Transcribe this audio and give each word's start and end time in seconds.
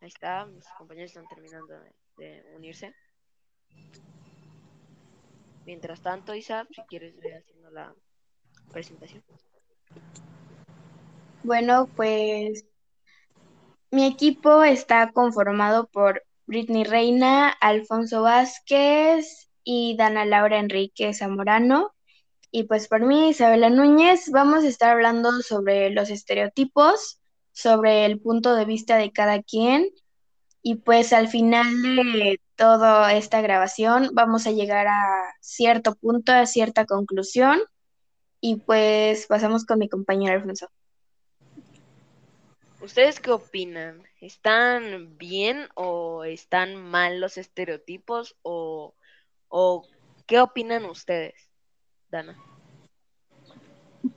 Ahí 0.00 0.08
está, 0.08 0.46
mis 0.46 0.64
compañeros 0.78 1.10
están 1.10 1.28
terminando 1.28 1.74
de, 2.16 2.42
unirse. 2.56 2.94
Mientras 5.66 6.00
tanto, 6.00 6.34
Isa, 6.34 6.66
si 6.70 6.80
quieres 6.88 7.14
ir 7.18 7.34
haciendo 7.34 7.70
la 7.70 7.94
presentación. 8.72 9.22
Bueno, 11.42 11.86
pues 11.96 12.64
mi 13.90 14.06
equipo 14.06 14.64
está 14.64 15.12
conformado 15.12 15.86
por 15.88 16.22
Britney 16.46 16.84
Reina, 16.84 17.50
Alfonso 17.50 18.22
Vázquez 18.22 19.50
y 19.64 19.96
Dana 19.96 20.24
Laura 20.24 20.58
Enrique 20.58 21.12
Zamorano. 21.12 21.94
Y 22.50 22.64
pues 22.64 22.88
por 22.88 23.02
mí, 23.02 23.28
Isabela 23.30 23.68
Núñez, 23.68 24.30
vamos 24.30 24.64
a 24.64 24.68
estar 24.68 24.90
hablando 24.90 25.42
sobre 25.42 25.90
los 25.90 26.08
estereotipos, 26.08 27.19
sobre 27.60 28.06
el 28.06 28.20
punto 28.20 28.54
de 28.54 28.64
vista 28.64 28.96
de 28.96 29.12
cada 29.12 29.42
quien. 29.42 29.90
Y 30.62 30.76
pues 30.76 31.12
al 31.12 31.28
final 31.28 31.96
de 31.96 32.40
toda 32.56 33.14
esta 33.14 33.40
grabación 33.40 34.10
vamos 34.12 34.46
a 34.46 34.50
llegar 34.50 34.86
a 34.88 35.34
cierto 35.40 35.94
punto, 35.94 36.32
a 36.32 36.46
cierta 36.46 36.84
conclusión. 36.84 37.60
Y 38.40 38.56
pues 38.56 39.26
pasamos 39.26 39.64
con 39.64 39.78
mi 39.78 39.88
compañero 39.88 40.34
Alfonso. 40.34 40.68
¿Ustedes 42.82 43.20
qué 43.20 43.30
opinan? 43.30 44.02
¿Están 44.20 45.18
bien 45.18 45.68
o 45.74 46.24
están 46.24 46.76
mal 46.76 47.20
los 47.20 47.36
estereotipos? 47.36 48.36
¿O, 48.42 48.94
o 49.48 49.86
qué 50.26 50.40
opinan 50.40 50.86
ustedes? 50.86 51.50
Dana. 52.10 52.36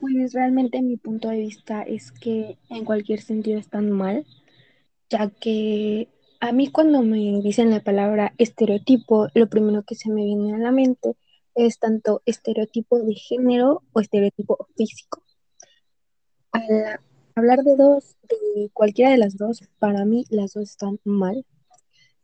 Pues 0.04 0.34
realmente 0.34 0.82
mi 0.82 0.98
punto 0.98 1.28
de 1.30 1.38
vista 1.38 1.80
es 1.80 2.12
que 2.12 2.58
en 2.68 2.84
cualquier 2.84 3.22
sentido 3.22 3.58
están 3.58 3.90
mal, 3.90 4.26
ya 5.08 5.30
que 5.30 6.10
a 6.40 6.52
mí 6.52 6.70
cuando 6.70 7.00
me 7.00 7.40
dicen 7.42 7.70
la 7.70 7.82
palabra 7.82 8.34
estereotipo, 8.36 9.28
lo 9.32 9.48
primero 9.48 9.82
que 9.82 9.94
se 9.94 10.10
me 10.10 10.22
viene 10.26 10.54
a 10.54 10.58
la 10.58 10.72
mente 10.72 11.16
es 11.54 11.78
tanto 11.78 12.20
estereotipo 12.26 12.98
de 12.98 13.14
género 13.14 13.82
o 13.94 14.00
estereotipo 14.00 14.68
físico. 14.76 15.22
Al 16.52 17.00
hablar 17.34 17.60
de 17.62 17.74
dos, 17.74 18.18
de 18.28 18.68
cualquiera 18.74 19.10
de 19.10 19.16
las 19.16 19.38
dos, 19.38 19.62
para 19.78 20.04
mí 20.04 20.26
las 20.28 20.52
dos 20.52 20.64
están 20.64 21.00
mal, 21.04 21.46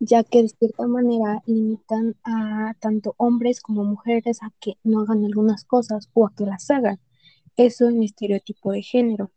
ya 0.00 0.22
que 0.22 0.42
de 0.42 0.48
cierta 0.50 0.86
manera 0.86 1.42
limitan 1.46 2.14
a 2.24 2.74
tanto 2.78 3.14
hombres 3.16 3.62
como 3.62 3.84
mujeres 3.84 4.42
a 4.42 4.52
que 4.60 4.74
no 4.84 5.00
hagan 5.00 5.24
algunas 5.24 5.64
cosas 5.64 6.10
o 6.12 6.26
a 6.26 6.34
que 6.36 6.44
las 6.44 6.70
hagan. 6.70 7.00
Eso 7.56 7.88
en 7.88 8.02
estereotipo 8.02 8.72
de 8.72 8.82
género. 8.82 9.30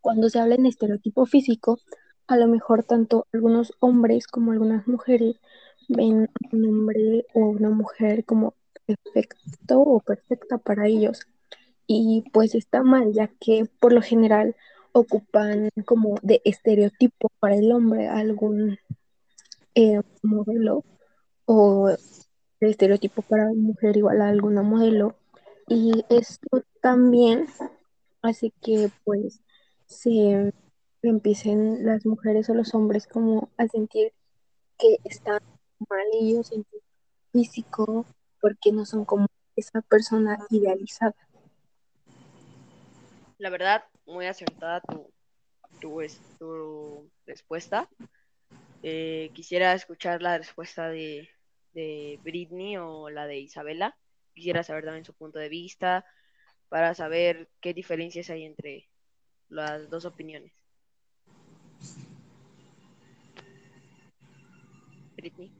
Cuando 0.00 0.28
se 0.30 0.38
habla 0.38 0.54
en 0.54 0.66
estereotipo 0.66 1.26
físico, 1.26 1.78
a 2.26 2.36
lo 2.36 2.46
mejor 2.46 2.84
tanto 2.84 3.26
algunos 3.32 3.72
hombres 3.80 4.26
como 4.26 4.52
algunas 4.52 4.86
mujeres 4.86 5.40
ven 5.88 6.24
a 6.24 6.56
un 6.56 6.64
hombre 6.66 7.26
o 7.34 7.40
una 7.40 7.70
mujer 7.70 8.24
como 8.24 8.54
perfecto 8.86 9.80
o 9.80 10.00
perfecta 10.00 10.58
para 10.58 10.86
ellos. 10.86 11.26
Y 11.86 12.24
pues 12.32 12.54
está 12.54 12.82
mal, 12.82 13.12
ya 13.12 13.28
que 13.40 13.66
por 13.80 13.92
lo 13.92 14.02
general 14.02 14.54
ocupan 14.92 15.70
como 15.86 16.16
de 16.22 16.42
estereotipo 16.44 17.30
para 17.40 17.56
el 17.56 17.72
hombre 17.72 18.08
algún 18.08 18.78
eh, 19.74 20.00
modelo 20.22 20.84
o 21.46 21.88
de 22.60 22.70
estereotipo 22.70 23.22
para 23.22 23.52
mujer 23.54 23.96
igual 23.96 24.20
a 24.20 24.28
alguna 24.28 24.62
modelo 24.62 25.16
y 25.68 26.04
esto 26.08 26.64
también 26.80 27.46
hace 28.22 28.52
que 28.62 28.90
pues 29.04 29.40
se 29.86 30.52
empiecen 31.02 31.84
las 31.84 32.06
mujeres 32.06 32.48
o 32.50 32.54
los 32.54 32.74
hombres 32.74 33.06
como 33.06 33.50
a 33.56 33.68
sentir 33.68 34.12
que 34.78 34.96
están 35.04 35.40
mal 35.88 36.06
ellos 36.12 36.52
en 36.52 36.64
físico 37.32 38.06
porque 38.40 38.72
no 38.72 38.84
son 38.86 39.04
como 39.04 39.26
esa 39.56 39.82
persona 39.82 40.38
idealizada. 40.50 41.14
La 43.38 43.50
verdad, 43.50 43.84
muy 44.06 44.26
acertada 44.26 44.80
tu, 44.80 45.10
tu, 45.80 46.00
tu 46.38 47.10
respuesta. 47.26 47.88
Eh, 48.82 49.30
quisiera 49.34 49.74
escuchar 49.74 50.22
la 50.22 50.38
respuesta 50.38 50.88
de, 50.88 51.28
de 51.74 52.18
Britney 52.22 52.76
o 52.78 53.10
la 53.10 53.26
de 53.26 53.38
Isabela. 53.38 53.96
Quisiera 54.38 54.62
saber 54.62 54.84
también 54.84 55.04
su 55.04 55.14
punto 55.14 55.40
de 55.40 55.48
vista 55.48 56.06
para 56.68 56.94
saber 56.94 57.50
qué 57.60 57.74
diferencias 57.74 58.30
hay 58.30 58.44
entre 58.44 58.88
las 59.48 59.90
dos 59.90 60.04
opiniones. 60.04 60.52
Britney. 65.16 65.50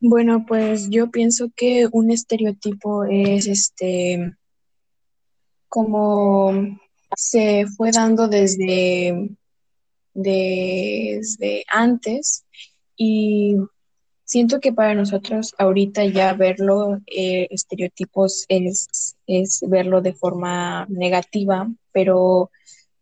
Bueno, 0.00 0.44
pues 0.48 0.90
yo 0.90 1.12
pienso 1.12 1.52
que 1.54 1.86
un 1.92 2.10
estereotipo 2.10 3.04
es 3.04 3.46
este 3.46 4.36
como 5.68 6.76
se 7.16 7.66
fue 7.76 7.92
dando 7.92 8.26
desde, 8.26 9.30
desde 10.12 11.64
antes 11.68 12.46
y 12.96 13.54
siento 14.32 14.60
que 14.60 14.72
para 14.72 14.94
nosotros 14.94 15.54
ahorita 15.58 16.06
ya 16.06 16.32
verlo, 16.32 17.02
eh, 17.06 17.48
estereotipos 17.50 18.46
es, 18.48 19.14
es 19.26 19.60
verlo 19.68 20.00
de 20.00 20.14
forma 20.14 20.86
negativa, 20.88 21.70
pero 21.92 22.50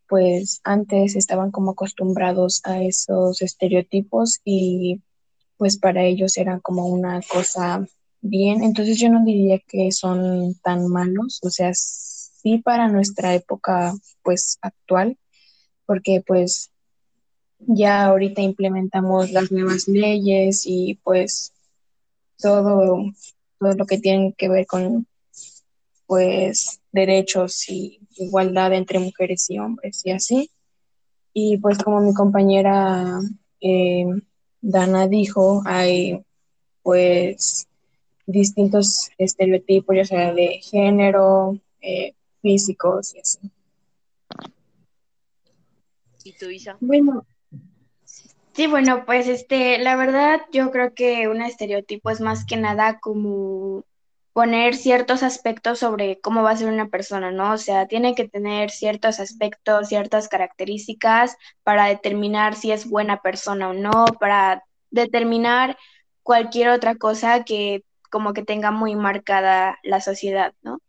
pues 0.09 0.61
antes 0.65 1.15
estaban 1.15 1.53
como 1.53 1.71
acostumbrados 1.71 2.63
a 2.65 2.83
esos 2.83 3.43
estereotipos 3.43 4.41
y 4.45 5.03
pues 5.57 5.79
para 5.79 6.03
ellos 6.03 6.37
era 6.37 6.59
como 6.59 6.89
una 6.89 7.21
cosa 7.23 7.87
bien, 8.21 8.65
entonces 8.65 8.99
yo 8.99 9.09
no 9.09 9.25
diría 9.25 9.61
que 9.61 9.93
son 9.93 10.57
tan 10.65 10.89
malos, 10.89 11.39
o 11.45 11.51
sea, 11.51 11.71
sí 11.75 12.59
para 12.59 12.89
nuestra 12.89 13.37
época 13.37 13.95
pues 14.25 14.59
actual, 14.63 15.17
porque 15.87 16.25
pues 16.27 16.70
ya 17.67 18.05
ahorita 18.07 18.43
implementamos 18.43 19.31
las 19.31 19.51
nuevas 19.53 19.89
leyes 19.89 20.65
y 20.67 20.99
pues 21.03 21.53
todo, 22.41 23.05
todo 23.59 23.73
lo 23.75 23.87
que 23.87 23.99
tiene 23.99 24.35
que 24.37 24.49
ver 24.49 24.67
con 24.67 25.07
pues 26.07 26.81
derechos 26.91 27.69
y 27.69 28.01
igualdad 28.17 28.73
entre 28.73 28.99
mujeres 28.99 29.49
y 29.51 29.59
hombres 29.59 30.03
y 30.05 30.11
así. 30.11 30.51
Y 31.33 31.59
pues 31.59 31.79
como 31.79 32.01
mi 32.01 32.13
compañera 32.13 33.21
eh, 33.61 34.07
Dana 34.61 35.07
dijo, 35.07 35.63
hay 35.65 36.21
pues 36.83 37.69
distintos 38.27 39.11
estereotipos, 39.19 39.97
ya 39.97 40.05
sea 40.05 40.35
de 40.35 40.61
género, 40.63 41.59
eh, 41.81 42.15
físicos 42.43 43.15
y 43.15 43.21
así. 43.21 43.39
¿Y 46.25 46.33
tú, 46.33 46.51
Isa? 46.51 46.77
Bueno, 46.81 47.25
sí, 48.61 48.67
bueno, 48.67 49.07
pues 49.07 49.27
este, 49.27 49.79
la 49.79 49.97
verdad, 49.97 50.43
yo 50.53 50.71
creo 50.71 50.93
que 50.93 51.29
un 51.29 51.41
estereotipo 51.41 52.11
es 52.11 52.21
más 52.21 52.45
que 52.45 52.59
nada 52.59 53.01
como 53.01 53.85
poner 54.35 54.77
ciertos 54.77 55.23
aspectos 55.23 55.79
sobre 55.79 56.21
cómo 56.21 56.43
va 56.43 56.51
a 56.51 56.57
ser 56.59 56.69
una 56.69 56.89
persona, 56.89 57.31
¿no? 57.31 57.53
O 57.55 57.57
sea, 57.57 57.87
tiene 57.89 58.15
que 58.15 58.29
tener 58.29 58.71
ciertos 58.71 59.19
aspectos, 59.19 59.89
ciertas 59.89 60.29
características 60.29 61.39
para 61.63 61.87
determinar 61.87 62.55
si 62.55 62.71
es 62.71 62.87
buena 62.87 63.23
persona 63.23 63.71
o 63.71 63.73
no, 63.73 64.05
para 64.21 64.63
determinar 64.91 65.79
cualquier 66.23 66.69
otra 66.69 66.97
cosa 66.97 67.45
que 67.45 67.83
como 68.11 68.35
que 68.35 68.43
tenga 68.43 68.71
muy 68.73 68.95
marcada 68.95 69.79
la 69.83 70.03
sociedad, 70.03 70.53
¿no? 70.61 70.81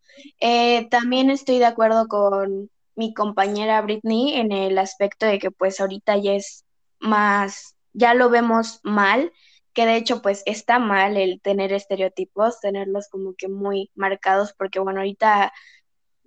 Eh, 0.41 0.89
también 0.89 1.29
estoy 1.29 1.59
de 1.59 1.67
acuerdo 1.67 2.09
con 2.09 2.69
mi 2.95 3.13
compañera 3.13 3.81
Britney 3.81 4.33
en 4.33 4.51
el 4.51 4.77
aspecto 4.77 5.25
de 5.25 5.39
que 5.39 5.51
pues 5.51 5.79
ahorita 5.79 6.17
ya 6.17 6.33
es 6.33 6.65
más, 7.01 7.75
ya 7.93 8.13
lo 8.13 8.29
vemos 8.29 8.79
mal, 8.83 9.31
que 9.73 9.85
de 9.85 9.97
hecho 9.97 10.21
pues 10.21 10.43
está 10.45 10.79
mal 10.79 11.17
el 11.17 11.41
tener 11.41 11.73
estereotipos, 11.73 12.59
tenerlos 12.61 13.09
como 13.09 13.33
que 13.35 13.47
muy 13.47 13.91
marcados, 13.95 14.53
porque 14.53 14.79
bueno, 14.79 14.99
ahorita 14.99 15.51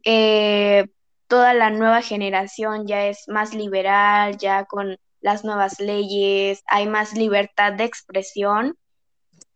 eh, 0.05 0.89
toda 1.29 1.55
la 1.55 1.71
nueva 1.71 2.03
generación 2.03 2.87
ya 2.87 3.07
es 3.07 3.29
más 3.29 3.55
liberal, 3.55 4.37
ya 4.39 4.65
con 4.67 4.99
las 5.21 5.45
nuevas 5.45 5.81
leyes, 5.81 6.63
hay 6.67 6.87
más 6.87 7.15
libertad 7.15 7.73
de 7.73 7.85
expresión. 7.85 8.77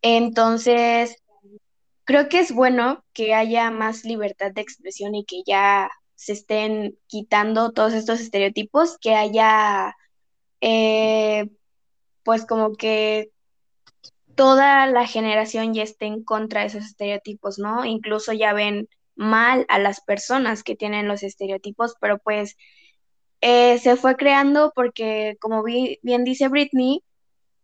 Entonces, 0.01 1.17
creo 2.05 2.29
que 2.29 2.41
es 2.41 2.53
bueno 2.53 3.05
que 3.13 3.35
haya 3.35 3.71
más 3.71 4.05
libertad 4.05 4.51
de 4.53 4.63
expresión 4.63 5.15
y 5.15 5.25
que 5.27 5.43
ya 5.47 5.91
se 6.15 6.33
estén 6.33 6.99
quitando 7.07 7.73
todos 7.73 7.93
estos 7.93 8.21
estereotipos, 8.21 8.97
que 8.99 9.15
haya, 9.15 9.95
eh, 10.61 11.51
pues 12.25 12.47
como 12.47 12.75
que 12.75 13.31
toda 14.35 14.87
la 14.87 15.07
generación 15.07 15.75
ya 15.75 15.83
esté 15.83 16.07
en 16.07 16.23
contra 16.23 16.61
de 16.61 16.69
esos 16.69 16.85
estereotipos, 16.85 17.59
¿no? 17.59 17.85
Incluso 17.85 18.33
ya 18.33 18.53
ven 18.53 18.89
mal 19.17 19.67
a 19.69 19.79
las 19.81 20.01
personas 20.01 20.63
que 20.63 20.77
tienen 20.77 21.09
los 21.09 21.23
estereotipos, 21.25 21.97
pero 22.01 22.19
pues 22.19 22.57
eh, 23.41 23.79
se 23.79 23.97
fue 23.97 24.17
creando 24.17 24.73
porque, 24.75 25.37
como 25.41 25.63
bien 25.65 26.25
dice 26.25 26.49
Britney, 26.49 27.03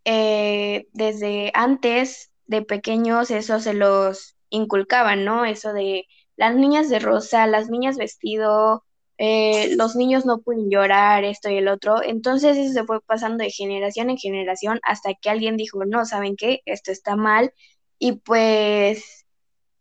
eh, 0.04 0.86
desde 0.92 1.50
antes 1.54 2.30
de 2.46 2.62
pequeños 2.62 3.30
eso 3.30 3.60
se 3.60 3.74
los 3.74 4.36
inculcaban, 4.50 5.24
¿no? 5.24 5.44
Eso 5.44 5.72
de 5.72 6.06
las 6.36 6.56
niñas 6.56 6.88
de 6.88 6.98
rosa, 6.98 7.46
las 7.46 7.70
niñas 7.70 7.96
vestido, 7.96 8.84
eh, 9.18 9.76
los 9.76 9.96
niños 9.96 10.26
no 10.26 10.40
pueden 10.40 10.70
llorar, 10.70 11.24
esto 11.24 11.48
y 11.50 11.56
el 11.56 11.68
otro. 11.68 12.02
Entonces 12.02 12.56
eso 12.56 12.72
se 12.72 12.84
fue 12.84 13.00
pasando 13.00 13.44
de 13.44 13.50
generación 13.50 14.10
en 14.10 14.18
generación 14.18 14.80
hasta 14.82 15.14
que 15.14 15.30
alguien 15.30 15.56
dijo, 15.56 15.84
no, 15.84 16.04
¿saben 16.04 16.36
qué? 16.36 16.60
Esto 16.66 16.92
está 16.92 17.16
mal. 17.16 17.52
Y 17.98 18.12
pues 18.12 19.26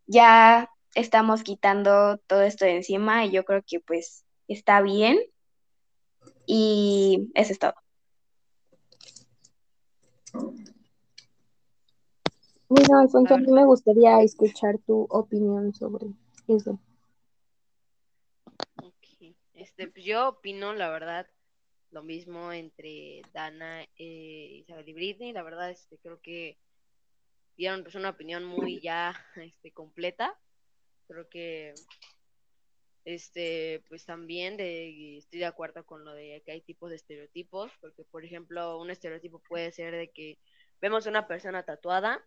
ya 0.07 0.69
estamos 0.95 1.43
quitando 1.43 2.17
todo 2.27 2.43
esto 2.43 2.65
de 2.65 2.77
encima 2.77 3.25
y 3.25 3.31
yo 3.31 3.43
creo 3.45 3.63
que 3.65 3.79
pues 3.79 4.25
está 4.47 4.81
bien. 4.81 5.17
Y 6.45 7.31
eso 7.35 7.53
es 7.53 7.59
todo. 7.59 7.73
Bueno, 12.69 12.99
Alfonso, 12.99 13.35
a 13.35 13.37
mí 13.37 13.51
me 13.51 13.65
gustaría 13.65 14.21
escuchar 14.21 14.79
tu 14.79 15.05
opinión 15.09 15.73
sobre 15.73 16.07
eso. 16.47 16.79
Este, 19.63 19.87
pues 19.87 20.03
yo 20.03 20.27
opino, 20.27 20.73
la 20.73 20.89
verdad, 20.89 21.25
lo 21.91 22.03
mismo 22.03 22.51
entre 22.51 23.21
Dana, 23.31 23.83
eh, 23.97 24.59
Isabel 24.59 24.89
y 24.89 24.93
Britney. 24.93 25.31
La 25.31 25.41
verdad, 25.41 25.69
este, 25.71 25.97
creo 25.99 26.19
que 26.19 26.57
dieron 27.55 27.81
pues, 27.83 27.95
una 27.95 28.09
opinión 28.09 28.43
muy 28.43 28.81
ya 28.83 29.15
este, 29.37 29.71
completa. 29.71 30.37
Creo 31.07 31.29
que 31.29 31.73
este, 33.05 33.81
pues 33.87 34.05
también 34.05 34.57
de, 34.57 35.17
estoy 35.17 35.39
de 35.39 35.45
acuerdo 35.45 35.85
con 35.85 36.03
lo 36.03 36.13
de 36.13 36.41
que 36.45 36.51
hay 36.51 36.61
tipos 36.61 36.89
de 36.89 36.97
estereotipos, 36.97 37.71
porque 37.79 38.03
por 38.03 38.25
ejemplo, 38.25 38.77
un 38.81 38.89
estereotipo 38.89 39.39
puede 39.39 39.71
ser 39.71 39.95
de 39.95 40.11
que 40.11 40.39
vemos 40.81 41.05
una 41.05 41.25
persona 41.25 41.63
tatuada 41.63 42.21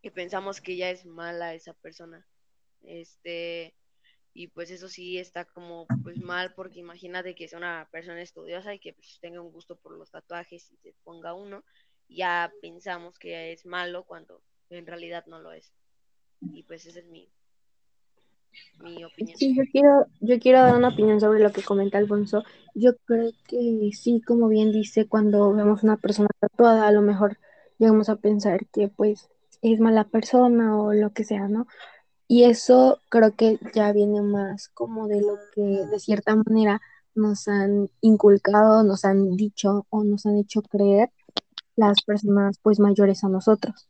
y 0.00 0.08
pensamos 0.08 0.62
que 0.62 0.76
ya 0.76 0.88
es 0.88 1.04
mala 1.04 1.52
esa 1.52 1.74
persona. 1.74 2.26
Este, 2.80 3.74
y 4.34 4.48
pues 4.48 4.70
eso 4.70 4.88
sí 4.88 5.18
está 5.18 5.44
como 5.44 5.86
pues 6.02 6.18
mal 6.18 6.54
porque 6.54 6.80
imagínate 6.80 7.34
que 7.34 7.44
es 7.44 7.52
una 7.52 7.88
persona 7.90 8.22
estudiosa 8.22 8.74
y 8.74 8.78
que 8.78 8.94
pues, 8.94 9.18
tenga 9.20 9.40
un 9.40 9.52
gusto 9.52 9.76
por 9.76 9.96
los 9.96 10.10
tatuajes 10.10 10.70
y 10.72 10.76
se 10.76 10.94
ponga 11.04 11.34
uno, 11.34 11.64
ya 12.08 12.52
pensamos 12.60 13.18
que 13.18 13.52
es 13.52 13.66
malo 13.66 14.04
cuando 14.04 14.42
en 14.70 14.86
realidad 14.86 15.24
no 15.26 15.40
lo 15.40 15.52
es. 15.52 15.72
Y 16.52 16.64
pues 16.64 16.86
ese 16.86 17.00
es 17.00 17.06
mi, 17.06 17.28
mi 18.80 19.04
opinión. 19.04 19.38
Sí, 19.38 19.54
yo 19.54 19.62
quiero, 19.70 20.06
yo 20.20 20.38
quiero 20.40 20.60
dar 20.60 20.76
una 20.76 20.88
opinión 20.88 21.20
sobre 21.20 21.40
lo 21.40 21.52
que 21.52 21.62
comenta 21.62 21.98
Alfonso. 21.98 22.42
Yo 22.74 22.96
creo 23.04 23.30
que 23.46 23.90
sí, 23.92 24.20
como 24.22 24.48
bien 24.48 24.72
dice, 24.72 25.06
cuando 25.06 25.52
vemos 25.52 25.82
una 25.82 25.98
persona 25.98 26.28
tatuada, 26.40 26.88
a 26.88 26.92
lo 26.92 27.02
mejor 27.02 27.38
llegamos 27.78 28.08
a 28.08 28.16
pensar 28.16 28.66
que 28.66 28.88
pues 28.88 29.28
es 29.60 29.78
mala 29.78 30.04
persona 30.04 30.76
o 30.80 30.92
lo 30.92 31.12
que 31.12 31.24
sea, 31.24 31.48
¿no? 31.48 31.66
Y 32.32 32.44
eso 32.44 32.98
creo 33.10 33.36
que 33.36 33.58
ya 33.74 33.92
viene 33.92 34.22
más 34.22 34.70
como 34.70 35.06
de 35.06 35.20
lo 35.20 35.36
que 35.54 35.60
de 35.60 36.00
cierta 36.00 36.34
manera 36.34 36.80
nos 37.14 37.46
han 37.46 37.90
inculcado, 38.00 38.82
nos 38.84 39.04
han 39.04 39.36
dicho 39.36 39.86
o 39.90 40.02
nos 40.02 40.24
han 40.24 40.38
hecho 40.38 40.62
creer 40.62 41.10
las 41.76 42.00
personas 42.00 42.58
pues 42.62 42.80
mayores 42.80 43.22
a 43.22 43.28
nosotros. 43.28 43.86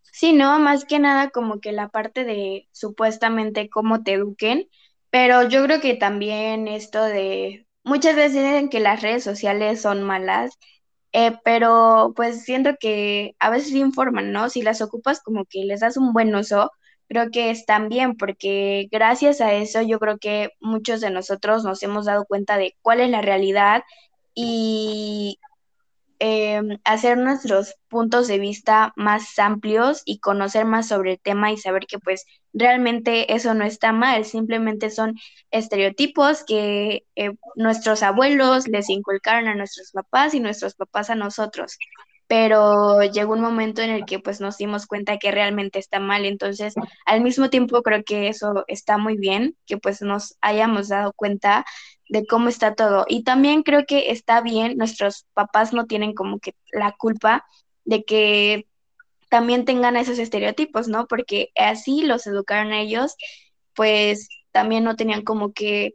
Sí, 0.00 0.32
no, 0.32 0.58
más 0.60 0.86
que 0.86 0.98
nada 0.98 1.28
como 1.28 1.60
que 1.60 1.72
la 1.72 1.90
parte 1.90 2.24
de 2.24 2.70
supuestamente 2.72 3.68
cómo 3.68 4.02
te 4.02 4.14
eduquen, 4.14 4.70
pero 5.10 5.46
yo 5.46 5.62
creo 5.64 5.82
que 5.82 5.92
también 5.92 6.68
esto 6.68 7.04
de 7.04 7.66
muchas 7.84 8.16
veces 8.16 8.44
dicen 8.44 8.70
que 8.70 8.80
las 8.80 9.02
redes 9.02 9.22
sociales 9.22 9.82
son 9.82 10.02
malas, 10.04 10.58
eh, 11.12 11.38
pero 11.44 12.12
pues 12.16 12.44
siento 12.44 12.70
que 12.80 13.34
a 13.38 13.50
veces 13.50 13.72
informan, 13.72 14.32
¿no? 14.32 14.48
Si 14.48 14.62
las 14.62 14.80
ocupas 14.82 15.20
como 15.20 15.44
que 15.44 15.64
les 15.64 15.80
das 15.80 15.96
un 15.96 16.12
buen 16.12 16.34
uso, 16.34 16.72
creo 17.08 17.30
que 17.30 17.50
están 17.50 17.88
bien, 17.88 18.16
porque 18.16 18.88
gracias 18.90 19.40
a 19.40 19.52
eso 19.54 19.82
yo 19.82 19.98
creo 19.98 20.18
que 20.18 20.50
muchos 20.60 21.00
de 21.00 21.10
nosotros 21.10 21.64
nos 21.64 21.82
hemos 21.82 22.06
dado 22.06 22.24
cuenta 22.26 22.56
de 22.58 22.76
cuál 22.82 23.00
es 23.00 23.10
la 23.10 23.22
realidad 23.22 23.82
y 24.34 25.38
Em, 26.24 26.78
hacer 26.84 27.18
nuestros 27.18 27.74
puntos 27.88 28.28
de 28.28 28.38
vista 28.38 28.92
más 28.94 29.36
amplios 29.40 30.02
y 30.04 30.20
conocer 30.20 30.64
más 30.64 30.86
sobre 30.86 31.14
el 31.14 31.20
tema 31.20 31.50
y 31.50 31.56
saber 31.56 31.86
que 31.88 31.98
pues 31.98 32.26
realmente 32.52 33.34
eso 33.34 33.54
no 33.54 33.64
está 33.64 33.90
mal, 33.90 34.24
simplemente 34.24 34.90
son 34.90 35.16
estereotipos 35.50 36.44
que 36.44 37.06
eh, 37.16 37.32
nuestros 37.56 38.04
abuelos 38.04 38.68
les 38.68 38.88
inculcaron 38.88 39.48
a 39.48 39.56
nuestros 39.56 39.90
papás 39.90 40.32
y 40.34 40.38
nuestros 40.38 40.76
papás 40.76 41.10
a 41.10 41.16
nosotros 41.16 41.76
pero 42.28 43.02
llegó 43.02 43.34
un 43.34 43.42
momento 43.42 43.82
en 43.82 43.90
el 43.90 44.06
que 44.06 44.18
pues 44.18 44.40
nos 44.40 44.56
dimos 44.56 44.86
cuenta 44.86 45.18
que 45.18 45.30
realmente 45.32 45.78
está 45.78 46.00
mal, 46.00 46.24
entonces 46.24 46.72
al 47.04 47.20
mismo 47.20 47.50
tiempo 47.50 47.82
creo 47.82 48.04
que 48.04 48.28
eso 48.28 48.64
está 48.68 48.96
muy 48.96 49.18
bien, 49.18 49.54
que 49.66 49.76
pues 49.76 50.00
nos 50.00 50.38
hayamos 50.40 50.88
dado 50.88 51.12
cuenta 51.12 51.66
de 52.08 52.26
cómo 52.26 52.48
está 52.48 52.74
todo 52.74 53.04
y 53.08 53.24
también 53.24 53.62
creo 53.62 53.84
que 53.86 54.10
está 54.10 54.40
bien, 54.40 54.76
nuestros 54.76 55.26
papás 55.34 55.72
no 55.72 55.86
tienen 55.86 56.14
como 56.14 56.38
que 56.40 56.54
la 56.72 56.92
culpa 56.92 57.44
de 57.84 58.04
que 58.04 58.66
también 59.28 59.64
tengan 59.64 59.96
esos 59.96 60.18
estereotipos, 60.18 60.88
¿no? 60.88 61.06
Porque 61.06 61.50
así 61.56 62.02
los 62.02 62.26
educaron 62.26 62.72
ellos, 62.74 63.16
pues 63.74 64.28
también 64.52 64.84
no 64.84 64.96
tenían 64.96 65.22
como 65.22 65.52
que 65.52 65.94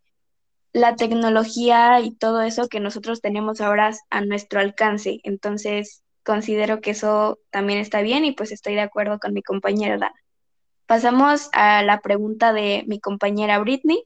la 0.74 0.96
tecnología 0.96 2.00
y 2.02 2.16
todo 2.16 2.42
eso 2.42 2.68
que 2.68 2.80
nosotros 2.80 3.22
tenemos 3.22 3.62
ahora 3.62 3.92
a 4.10 4.22
nuestro 4.22 4.60
alcance. 4.60 5.20
Entonces, 5.24 6.04
considero 6.24 6.82
que 6.82 6.92
eso 6.92 7.40
también 7.52 7.80
está 7.80 8.02
bien 8.02 8.26
y 8.26 8.32
pues 8.34 8.52
estoy 8.52 8.76
de 8.76 8.82
acuerdo 8.82 9.20
con 9.20 9.34
mi 9.34 9.42
compañera. 9.44 10.14
Pasamos 10.86 11.50
a 11.54 11.84
la 11.84 12.02
pregunta 12.02 12.54
de 12.54 12.84
mi 12.88 13.00
compañera 13.00 13.60
Britney. 13.60 14.04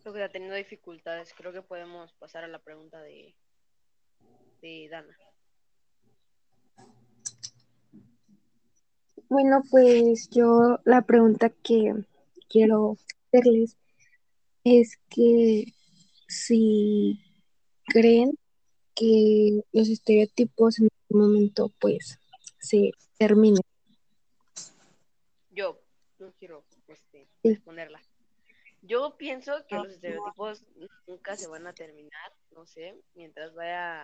que 0.13 0.23
ha 0.23 0.31
tenido 0.31 0.55
dificultades. 0.55 1.33
Creo 1.33 1.51
que 1.51 1.61
podemos 1.61 2.13
pasar 2.13 2.43
a 2.43 2.47
la 2.47 2.59
pregunta 2.59 3.01
de, 3.01 3.35
de 4.61 4.87
Dana. 4.89 5.17
Bueno, 9.29 9.61
pues 9.69 10.29
yo 10.29 10.79
la 10.83 11.03
pregunta 11.03 11.49
que 11.49 11.93
quiero 12.49 12.97
hacerles 13.27 13.77
es 14.65 14.97
que 15.09 15.73
si 16.27 17.21
creen 17.85 18.37
que 18.93 19.61
los 19.71 19.87
estereotipos 19.89 20.79
en 20.79 20.89
algún 21.09 21.27
momento 21.27 21.71
pues 21.79 22.19
se 22.59 22.91
terminen. 23.17 23.63
Yo 25.49 25.81
no 26.19 26.33
quiero 26.33 26.65
este, 26.87 27.27
responderla. 27.43 28.01
Yo 28.81 29.15
pienso 29.17 29.65
que 29.67 29.75
los 29.75 29.91
estereotipos 29.91 30.63
nunca 31.05 31.35
se 31.35 31.47
van 31.47 31.67
a 31.67 31.73
terminar, 31.73 32.33
no 32.51 32.65
sé, 32.65 32.99
mientras 33.13 33.53
vaya 33.53 34.03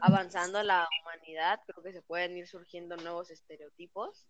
avanzando 0.00 0.62
la 0.62 0.88
humanidad, 1.02 1.60
creo 1.66 1.82
que 1.82 1.92
se 1.92 2.02
pueden 2.02 2.36
ir 2.36 2.48
surgiendo 2.48 2.96
nuevos 2.96 3.30
estereotipos 3.30 4.26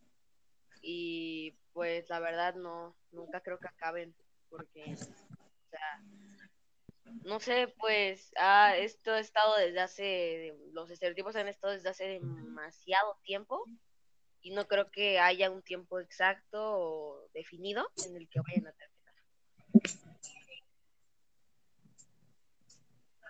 y 0.82 1.56
pues 1.72 2.08
la 2.10 2.18
verdad 2.18 2.54
no, 2.56 2.96
nunca 3.12 3.40
creo 3.40 3.58
que 3.58 3.68
acaben 3.68 4.14
porque, 4.48 4.94
o 4.94 5.70
sea, 5.70 6.02
no 7.24 7.38
sé, 7.38 7.68
pues 7.78 8.32
ah, 8.36 8.76
esto 8.76 9.12
ha 9.12 9.20
estado 9.20 9.56
desde 9.56 9.80
hace, 9.80 10.56
los 10.72 10.90
estereotipos 10.90 11.36
han 11.36 11.48
estado 11.48 11.72
desde 11.72 11.88
hace 11.88 12.08
demasiado 12.08 13.16
tiempo 13.22 13.64
y 14.40 14.50
no 14.50 14.66
creo 14.66 14.90
que 14.90 15.20
haya 15.20 15.50
un 15.50 15.62
tiempo 15.62 16.00
exacto 16.00 16.58
o 16.60 17.28
definido 17.32 17.88
en 18.04 18.16
el 18.16 18.28
que 18.28 18.40
vayan 18.40 18.66
a 18.66 18.72
terminar. 18.72 18.91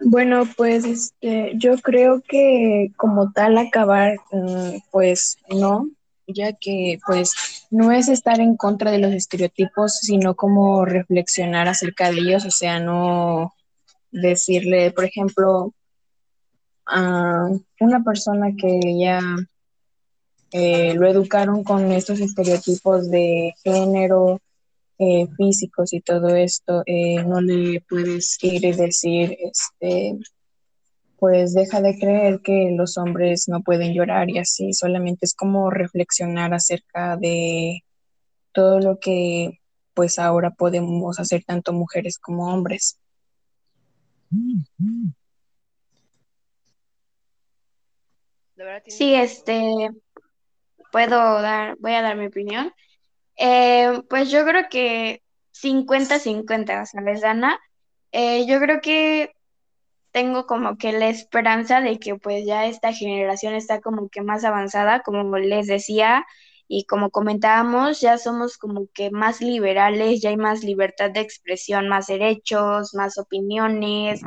Bueno, 0.04 0.42
pues 0.56 0.84
este, 0.84 1.52
yo 1.56 1.78
creo 1.78 2.22
que 2.26 2.90
como 2.96 3.32
tal 3.32 3.56
acabar, 3.56 4.16
mm, 4.32 4.78
pues 4.90 5.38
no, 5.49 5.88
ya 6.26 6.52
que 6.54 6.99
pues 7.06 7.66
no 7.70 7.92
es 7.92 8.08
estar 8.08 8.40
en 8.40 8.56
contra 8.56 8.90
de 8.90 8.99
los 8.99 9.12
estereotipos, 9.12 9.99
sino 9.99 10.34
como 10.34 10.84
reflexionar 10.84 11.68
acerca 11.68 12.11
de 12.11 12.18
ellos, 12.18 12.44
o 12.44 12.50
sea, 12.50 12.80
no 12.80 13.54
decirle, 14.11 14.90
por 14.90 15.04
ejemplo, 15.04 15.72
a 16.87 17.49
una 17.80 18.02
persona 18.02 18.49
que 18.56 18.80
ya 18.99 19.20
eh, 20.50 20.94
lo 20.94 21.06
educaron 21.06 21.64
con 21.64 21.92
estos 21.92 22.20
estereotipos 22.20 23.11
de 23.11 23.54
género, 23.62 24.40
físicos 25.37 25.92
y 25.92 26.00
todo 26.00 26.28
esto, 26.35 26.82
eh, 26.87 27.23
no 27.25 27.40
le 27.40 27.80
puedes 27.88 28.38
ir 28.42 28.64
y 28.64 28.73
decir, 28.73 29.37
este, 29.40 30.18
pues 31.18 31.54
deja 31.54 31.80
de 31.80 31.99
creer 31.99 32.40
que 32.42 32.71
los 32.76 32.99
hombres 32.99 33.49
no 33.49 33.62
pueden 33.62 33.94
llorar 33.94 34.28
y 34.30 34.38
así, 34.38 34.73
solamente 34.73 35.26
es 35.26 35.35
como 35.35 35.71
reflexionar 35.71 36.52
acerca 36.52 37.16
de 37.16 37.85
todo 38.52 38.80
lo 38.80 38.99
que 38.99 39.61
pues 39.94 40.18
ahora 40.18 40.50
podemos 40.50 41.21
hacer 41.21 41.44
tanto 41.44 41.73
mujeres 41.73 42.18
como 42.18 42.52
hombres. 42.52 42.99
Sí, 48.87 49.14
este, 49.14 49.90
puedo 50.90 51.42
dar, 51.42 51.76
voy 51.78 51.92
a 51.92 52.02
dar 52.02 52.16
mi 52.16 52.26
opinión. 52.26 52.73
Eh, 53.44 54.02
pues 54.08 54.30
yo 54.30 54.44
creo 54.46 54.68
que 54.70 55.20
50-50, 55.52 56.87
¿sabes, 56.87 57.25
Ana? 57.25 57.58
Eh, 58.12 58.46
yo 58.46 58.61
creo 58.61 58.80
que 58.80 59.34
tengo 60.12 60.46
como 60.46 60.78
que 60.78 60.92
la 60.92 61.08
esperanza 61.08 61.80
de 61.80 61.99
que 61.99 62.14
pues 62.16 62.46
ya 62.46 62.66
esta 62.66 62.92
generación 62.92 63.54
está 63.54 63.80
como 63.80 64.08
que 64.11 64.22
más 64.22 64.44
avanzada, 64.44 65.00
como 65.02 65.38
les 65.38 65.66
decía, 65.66 66.25
y 66.68 66.84
como 66.84 67.11
comentábamos, 67.11 68.00
ya 68.00 68.16
somos 68.18 68.58
como 68.58 68.87
que 68.94 69.11
más 69.11 69.40
liberales, 69.40 70.20
ya 70.22 70.30
hay 70.30 70.37
más 70.37 70.62
libertad 70.62 71.11
de 71.11 71.20
expresión, 71.20 71.88
más 71.88 72.06
derechos, 72.06 72.94
más 72.94 73.18
opiniones, 73.18 74.20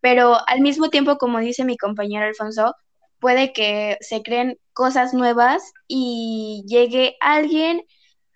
pero 0.00 0.36
al 0.46 0.60
mismo 0.60 0.90
tiempo, 0.90 1.18
como 1.18 1.40
dice 1.40 1.64
mi 1.64 1.76
compañero 1.76 2.26
Alfonso, 2.26 2.74
puede 3.18 3.52
que 3.52 3.98
se 4.00 4.22
creen 4.22 4.58
cosas 4.74 5.12
nuevas 5.12 5.72
y 5.88 6.62
llegue 6.68 7.16
alguien 7.20 7.82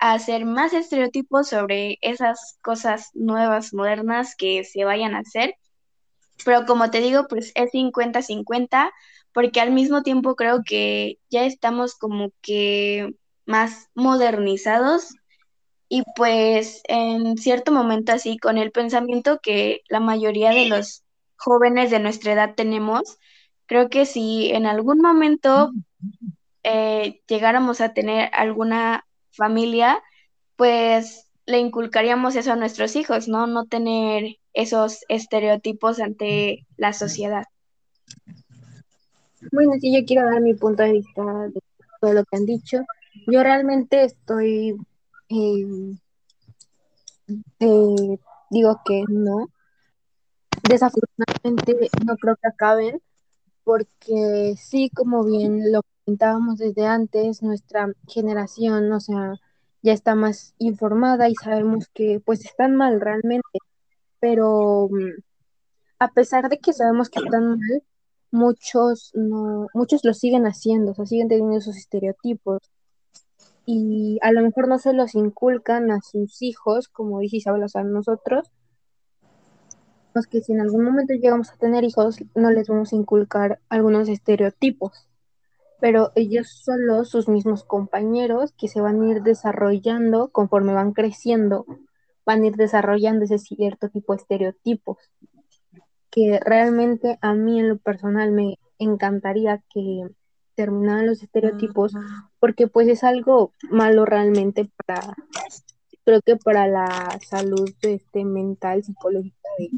a 0.05 0.13
hacer 0.13 0.45
más 0.45 0.75
estereotipos 0.75 1.49
sobre 1.49 1.97
esas 2.03 2.59
cosas 2.61 3.09
nuevas, 3.15 3.73
modernas 3.73 4.37
que 4.37 4.63
se 4.63 4.85
vayan 4.85 5.15
a 5.15 5.21
hacer. 5.21 5.55
Pero 6.45 6.67
como 6.67 6.91
te 6.91 7.01
digo, 7.01 7.27
pues 7.27 7.53
es 7.55 7.73
50-50, 7.73 8.93
porque 9.33 9.63
al 9.63 9.73
mismo 9.73 10.03
tiempo 10.03 10.37
creo 10.37 10.61
que 10.63 11.17
ya 11.31 11.47
estamos 11.47 11.95
como 11.95 12.33
que 12.43 13.15
más 13.47 13.89
modernizados 13.95 15.15
y 15.89 16.03
pues 16.17 16.83
en 16.85 17.39
cierto 17.39 17.73
momento 17.73 18.13
así 18.13 18.37
con 18.37 18.59
el 18.59 18.73
pensamiento 18.73 19.41
que 19.43 19.85
la 19.89 20.01
mayoría 20.01 20.51
de 20.51 20.67
los 20.67 21.03
jóvenes 21.37 21.91
de 21.91 22.01
nuestra 22.01 22.35
edad 22.35 22.55
tenemos, 22.55 23.17
creo 23.65 23.89
que 23.89 24.05
si 24.05 24.51
en 24.51 24.67
algún 24.67 24.99
momento 24.99 25.73
eh, 26.63 27.23
llegáramos 27.27 27.81
a 27.81 27.95
tener 27.95 28.29
alguna 28.35 29.07
familia, 29.35 30.03
pues 30.57 31.29
le 31.47 31.59
inculcaríamos 31.59 32.37
eso 32.37 32.53
a 32.53 32.57
nuestros 32.57 32.97
hijos, 32.97 33.29
¿no? 33.29 33.47
No 33.47 33.67
tener 33.67 34.37
esos 34.53 35.05
estereotipos 35.09 36.01
ante 36.01 36.67
la 36.77 36.93
sociedad. 36.93 37.45
Bueno, 39.53 39.73
sí, 39.81 39.95
yo 39.95 40.05
quiero 40.07 40.29
dar 40.29 40.41
mi 40.41 40.55
punto 40.55 40.83
de 40.83 40.93
vista 40.93 41.23
de 41.49 41.61
todo 42.01 42.13
lo 42.13 42.25
que 42.25 42.37
han 42.37 42.47
dicho. 42.47 42.79
Yo 43.27 43.43
realmente 43.43 44.05
estoy, 44.05 44.77
eh, 45.29 45.97
eh, 47.61 48.19
digo 48.51 48.81
que 48.85 49.05
no. 49.09 49.49
Desafortunadamente 50.63 51.91
no 51.99 52.17
creo 52.17 52.37
que 52.37 52.49
acaben, 52.49 53.03
porque 53.65 54.55
sí, 54.57 54.91
como 54.95 55.25
bien 55.25 55.73
lo 55.73 55.83
comentábamos 56.05 56.59
desde 56.59 56.87
antes, 56.87 57.43
nuestra 57.43 57.93
generación, 58.07 58.93
o 58.93 59.01
sea, 59.01 59.35
ya 59.83 59.93
está 59.93 60.15
más 60.15 60.55
informada 60.59 61.29
y 61.29 61.35
sabemos 61.35 61.89
que 61.95 62.21
pues 62.25 62.45
están 62.45 62.77
mal 62.77 63.01
realmente, 63.01 63.59
pero 64.21 64.89
mm, 64.91 65.23
a 65.99 66.09
pesar 66.13 66.49
de 66.49 66.59
que 66.59 66.73
sabemos 66.73 67.11
que 67.11 67.21
están 67.21 67.51
mal, 67.59 67.83
muchos 68.31 69.13
no, 69.15 69.69
muchos 69.75 70.05
lo 70.05 70.15
siguen 70.15 70.47
haciendo, 70.47 70.93
o 70.93 70.95
sea, 70.95 71.07
siguen 71.07 71.29
teniendo 71.29 71.57
esos 71.59 71.77
estereotipos. 71.77 72.61
Y 73.67 74.19
a 74.23 74.33
lo 74.33 74.43
mejor 74.43 74.69
no 74.69 74.79
se 74.79 74.93
los 74.93 75.15
inculcan 75.15 75.91
a 75.91 76.01
sus 76.03 76.43
hijos, 76.43 76.89
como 76.89 77.21
dice 77.21 77.39
Isabel, 77.39 77.65
o 77.65 77.69
sea, 77.69 77.83
nosotros, 77.83 78.51
que 80.31 80.41
si 80.43 80.53
en 80.53 80.61
algún 80.61 80.85
momento 80.85 81.15
llegamos 81.15 81.51
a 81.51 81.57
tener 81.57 81.83
hijos, 81.85 82.19
no 82.35 82.51
les 82.51 82.69
vamos 82.69 82.93
a 82.93 82.97
inculcar 82.97 83.61
algunos 83.69 84.09
estereotipos, 84.09 85.09
pero 85.81 86.13
ellos 86.15 86.49
son 86.49 87.05
sus 87.05 87.29
mismos 87.29 87.65
compañeros 87.65 88.53
que 88.57 88.69
se 88.69 88.81
van 88.81 89.03
a 89.03 89.09
ir 89.09 89.23
desarrollando 89.23 90.29
conforme 90.31 90.73
van 90.73 90.93
creciendo, 90.93 91.67
van 92.25 92.43
a 92.43 92.47
ir 92.47 92.57
desarrollando 92.57 93.25
ese 93.25 93.39
cierto 93.39 93.89
tipo 93.89 94.15
de 94.15 94.23
estereotipos, 94.23 94.99
que 96.11 96.41
realmente 96.45 97.19
a 97.21 97.35
mí 97.35 97.61
en 97.61 97.69
lo 97.69 97.79
personal 97.79 98.31
me 98.31 98.59
encantaría 98.79 99.63
que 99.69 100.09
terminaran 100.55 101.07
los 101.07 101.23
estereotipos, 101.23 101.93
porque 102.39 102.69
pues 102.69 102.89
es 102.89 103.05
algo 103.05 103.53
malo 103.71 104.05
realmente 104.05 104.71
para, 104.87 105.15
creo 106.05 106.21
que 106.23 106.37
para 106.37 106.69
la 106.69 107.19
salud 107.27 107.71
este, 107.83 108.25
mental, 108.25 108.85
psicológica 108.85 109.49
de 109.59 109.71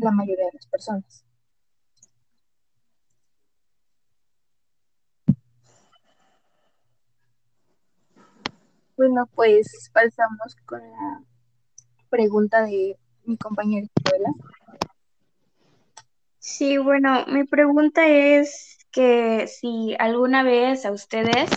la 0.00 0.10
mayoría 0.10 0.46
de 0.46 0.52
las 0.54 0.66
personas. 0.66 1.25
Bueno, 9.06 9.30
pues 9.36 9.88
pasamos 9.94 10.56
con 10.64 10.80
la 10.80 11.22
pregunta 12.10 12.64
de 12.64 12.96
mi 13.22 13.36
compañera 13.36 13.86
Isabela. 13.86 14.30
Sí, 16.40 16.76
bueno, 16.78 17.24
mi 17.28 17.44
pregunta 17.44 18.04
es 18.08 18.78
que 18.90 19.46
si 19.46 19.94
alguna 20.00 20.42
vez 20.42 20.84
a 20.84 20.90
ustedes 20.90 21.48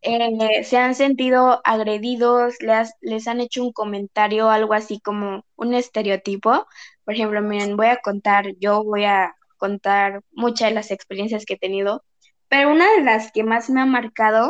eh, 0.00 0.64
se 0.64 0.78
han 0.78 0.94
sentido 0.94 1.60
agredidos, 1.62 2.54
les, 2.62 2.94
les 3.02 3.28
han 3.28 3.40
hecho 3.42 3.62
un 3.62 3.72
comentario, 3.72 4.48
algo 4.48 4.72
así 4.72 4.98
como 4.98 5.44
un 5.56 5.74
estereotipo. 5.74 6.66
Por 7.04 7.12
ejemplo, 7.12 7.42
miren, 7.42 7.76
voy 7.76 7.88
a 7.88 8.00
contar, 8.00 8.54
yo 8.60 8.82
voy 8.82 9.04
a 9.04 9.36
contar 9.58 10.22
muchas 10.30 10.70
de 10.70 10.74
las 10.74 10.90
experiencias 10.90 11.44
que 11.44 11.54
he 11.54 11.58
tenido, 11.58 12.02
pero 12.48 12.70
una 12.70 12.90
de 12.92 13.02
las 13.02 13.30
que 13.30 13.44
más 13.44 13.68
me 13.68 13.82
ha 13.82 13.86
marcado 13.86 14.48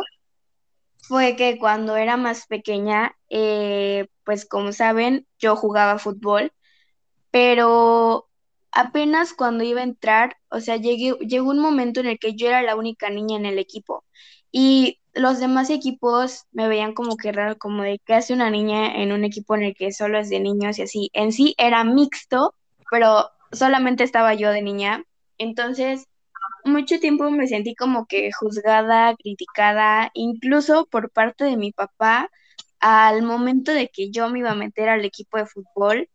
fue 1.01 1.35
que 1.35 1.57
cuando 1.57 1.95
era 1.97 2.17
más 2.17 2.47
pequeña, 2.47 3.15
eh, 3.29 4.07
pues 4.23 4.45
como 4.45 4.71
saben, 4.73 5.27
yo 5.39 5.55
jugaba 5.55 5.99
fútbol, 5.99 6.51
pero 7.31 8.27
apenas 8.71 9.33
cuando 9.33 9.63
iba 9.63 9.81
a 9.81 9.83
entrar, 9.83 10.37
o 10.49 10.59
sea, 10.59 10.77
llegué, 10.77 11.13
llegó 11.19 11.49
un 11.49 11.59
momento 11.59 11.99
en 11.99 12.07
el 12.07 12.19
que 12.19 12.35
yo 12.35 12.47
era 12.47 12.61
la 12.61 12.75
única 12.75 13.09
niña 13.09 13.37
en 13.37 13.45
el 13.45 13.59
equipo 13.59 14.03
y 14.51 14.99
los 15.13 15.39
demás 15.39 15.69
equipos 15.69 16.45
me 16.51 16.67
veían 16.67 16.93
como 16.93 17.17
que 17.17 17.31
raro, 17.31 17.57
como 17.57 17.83
de 17.83 17.99
que 17.99 18.13
hace 18.13 18.33
una 18.33 18.49
niña 18.49 19.01
en 19.01 19.11
un 19.11 19.23
equipo 19.23 19.55
en 19.55 19.63
el 19.63 19.75
que 19.75 19.91
solo 19.91 20.19
es 20.19 20.29
de 20.29 20.39
niños 20.39 20.79
y 20.79 20.83
así. 20.83 21.09
En 21.13 21.31
sí 21.31 21.55
era 21.57 21.83
mixto, 21.83 22.55
pero 22.89 23.29
solamente 23.51 24.03
estaba 24.03 24.33
yo 24.33 24.51
de 24.51 24.61
niña. 24.61 25.03
Entonces, 25.37 26.07
mucho 26.65 26.99
tiempo 26.99 27.29
me 27.31 27.47
sentí 27.47 27.75
como 27.75 28.05
que 28.07 28.31
juzgada, 28.31 29.15
criticada, 29.15 30.11
incluso 30.13 30.85
por 30.87 31.11
parte 31.11 31.45
de 31.45 31.57
mi 31.57 31.71
papá 31.71 32.29
al 32.79 33.23
momento 33.23 33.73
de 33.73 33.89
que 33.89 34.11
yo 34.11 34.29
me 34.29 34.39
iba 34.39 34.51
a 34.51 34.55
meter 34.55 34.89
al 34.89 35.05
equipo 35.05 35.37
de 35.37 35.45
fútbol 35.45 36.09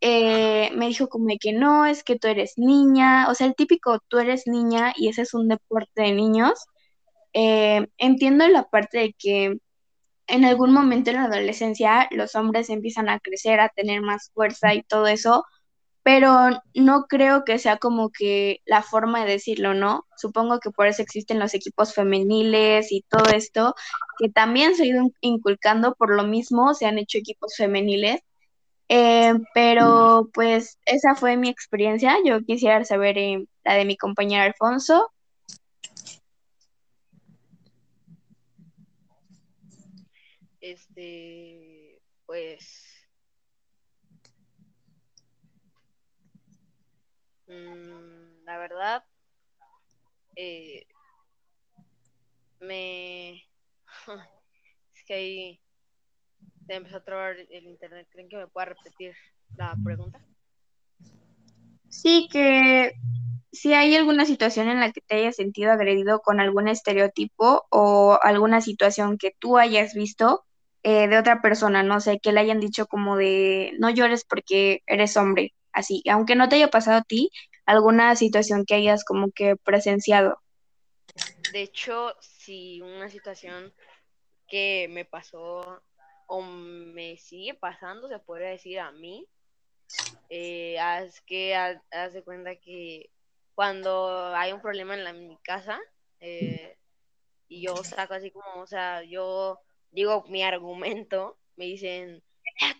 eh, 0.00 0.70
me 0.76 0.86
dijo 0.88 1.08
como 1.08 1.28
que 1.40 1.52
no, 1.52 1.86
es 1.86 2.04
que 2.04 2.18
tú 2.18 2.28
eres 2.28 2.54
niña, 2.56 3.28
o 3.28 3.34
sea, 3.34 3.46
el 3.48 3.54
típico 3.56 3.98
tú 4.08 4.18
eres 4.18 4.46
niña 4.46 4.92
y 4.96 5.08
ese 5.08 5.22
es 5.22 5.34
un 5.34 5.48
deporte 5.48 6.02
de 6.02 6.12
niños. 6.12 6.66
Eh, 7.32 7.86
entiendo 7.98 8.46
la 8.48 8.64
parte 8.68 8.98
de 8.98 9.14
que 9.18 9.58
en 10.28 10.44
algún 10.44 10.72
momento 10.72 11.10
en 11.10 11.16
la 11.16 11.24
adolescencia 11.24 12.08
los 12.12 12.34
hombres 12.36 12.70
empiezan 12.70 13.08
a 13.08 13.20
crecer, 13.20 13.60
a 13.60 13.70
tener 13.70 14.02
más 14.02 14.30
fuerza 14.34 14.74
y 14.74 14.82
todo 14.82 15.06
eso, 15.08 15.44
pero 16.08 16.62
no 16.72 17.04
creo 17.06 17.44
que 17.44 17.58
sea 17.58 17.76
como 17.76 18.08
que 18.08 18.62
la 18.64 18.82
forma 18.82 19.26
de 19.26 19.32
decirlo, 19.32 19.74
¿no? 19.74 20.06
Supongo 20.16 20.58
que 20.58 20.70
por 20.70 20.86
eso 20.86 21.02
existen 21.02 21.38
los 21.38 21.52
equipos 21.52 21.92
femeniles 21.92 22.90
y 22.92 23.02
todo 23.10 23.24
esto, 23.34 23.74
que 24.18 24.30
también 24.30 24.74
se 24.74 24.84
ha 24.84 24.86
ido 24.86 25.02
inculcando 25.20 25.94
por 25.96 26.16
lo 26.16 26.24
mismo, 26.24 26.72
se 26.72 26.86
han 26.86 26.96
hecho 26.96 27.18
equipos 27.18 27.54
femeniles 27.56 28.22
eh, 28.88 29.34
pero 29.52 30.30
pues 30.32 30.78
esa 30.86 31.14
fue 31.14 31.36
mi 31.36 31.50
experiencia. 31.50 32.16
Yo 32.24 32.40
quisiera 32.40 32.82
saber 32.86 33.18
eh, 33.18 33.46
la 33.62 33.74
de 33.74 33.84
mi 33.84 33.98
compañero 33.98 34.44
Alfonso. 34.44 35.12
Este, 40.62 42.00
pues... 42.24 42.87
Mm, 47.58 48.44
la 48.44 48.58
verdad, 48.58 49.04
eh, 50.36 50.86
me... 52.60 53.44
es 54.94 55.04
que 55.06 55.14
hay 55.14 55.60
se 56.68 56.74
empezó 56.74 56.98
a 56.98 57.04
trabar 57.04 57.36
el 57.50 57.66
internet. 57.66 58.06
¿Creen 58.10 58.28
que 58.28 58.36
me 58.36 58.46
pueda 58.46 58.66
repetir 58.66 59.14
la 59.56 59.74
pregunta? 59.82 60.20
Sí, 61.88 62.28
que 62.30 62.92
si 63.50 63.72
hay 63.72 63.96
alguna 63.96 64.26
situación 64.26 64.68
en 64.68 64.78
la 64.78 64.92
que 64.92 65.00
te 65.00 65.16
hayas 65.16 65.36
sentido 65.36 65.72
agredido 65.72 66.20
con 66.20 66.40
algún 66.40 66.68
estereotipo 66.68 67.66
o 67.70 68.18
alguna 68.22 68.60
situación 68.60 69.16
que 69.16 69.34
tú 69.38 69.56
hayas 69.56 69.94
visto 69.94 70.44
eh, 70.82 71.08
de 71.08 71.18
otra 71.18 71.40
persona, 71.40 71.82
no 71.82 72.00
sé, 72.00 72.20
que 72.20 72.32
le 72.32 72.40
hayan 72.40 72.60
dicho 72.60 72.86
como 72.86 73.16
de 73.16 73.72
no 73.78 73.88
llores 73.88 74.24
porque 74.24 74.82
eres 74.86 75.16
hombre, 75.16 75.54
así, 75.72 76.02
aunque 76.10 76.36
no 76.36 76.48
te 76.48 76.56
haya 76.56 76.68
pasado 76.68 76.98
a 76.98 77.02
ti, 77.02 77.30
alguna 77.66 78.16
situación 78.16 78.64
que 78.64 78.74
hayas 78.74 79.04
como 79.04 79.30
que 79.30 79.56
presenciado. 79.56 80.40
De 81.52 81.62
hecho, 81.62 82.14
si 82.20 82.80
una 82.80 83.08
situación 83.08 83.72
que 84.46 84.88
me 84.90 85.04
pasó 85.04 85.82
o 86.26 86.42
me 86.42 87.16
sigue 87.16 87.54
pasando, 87.54 88.08
se 88.08 88.18
podría 88.18 88.50
decir 88.50 88.80
a 88.80 88.92
mí, 88.92 89.26
eh, 90.30 90.76
que 91.26 91.54
haz, 91.54 92.12
de 92.12 92.22
cuenta 92.22 92.56
que 92.56 93.10
cuando 93.54 94.34
hay 94.34 94.52
un 94.52 94.60
problema 94.60 94.94
en, 94.94 95.04
la, 95.04 95.12
mi 95.12 95.36
casa 95.38 95.80
eh, 96.20 96.76
y 97.48 97.62
yo 97.62 97.76
saco 97.82 98.14
así 98.14 98.30
como, 98.30 98.62
o 98.62 98.66
sea, 98.66 99.02
yo 99.02 99.58
digo 99.90 100.24
mi 100.28 100.42
argumento, 100.42 101.38
me 101.56 101.64
dicen, 101.64 102.22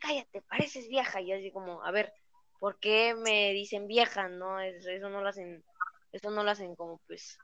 cállate, 0.01 0.43
pareces 0.43 0.89
vieja, 0.89 1.21
y 1.21 1.33
así 1.33 1.51
como, 1.51 1.83
a 1.83 1.91
ver, 1.91 2.13
¿por 2.59 2.79
qué 2.81 3.15
me 3.15 3.53
dicen 3.53 3.87
vieja? 3.87 4.29
No, 4.29 4.61
eso, 4.61 4.91
eso 4.91 5.09
no 5.09 5.23
lo 5.23 5.29
hacen, 5.29 5.65
eso 6.13 6.31
no 6.31 6.43
lo 6.43 6.51
hacen 6.51 6.75
como 6.77 6.99
pues, 7.07 7.39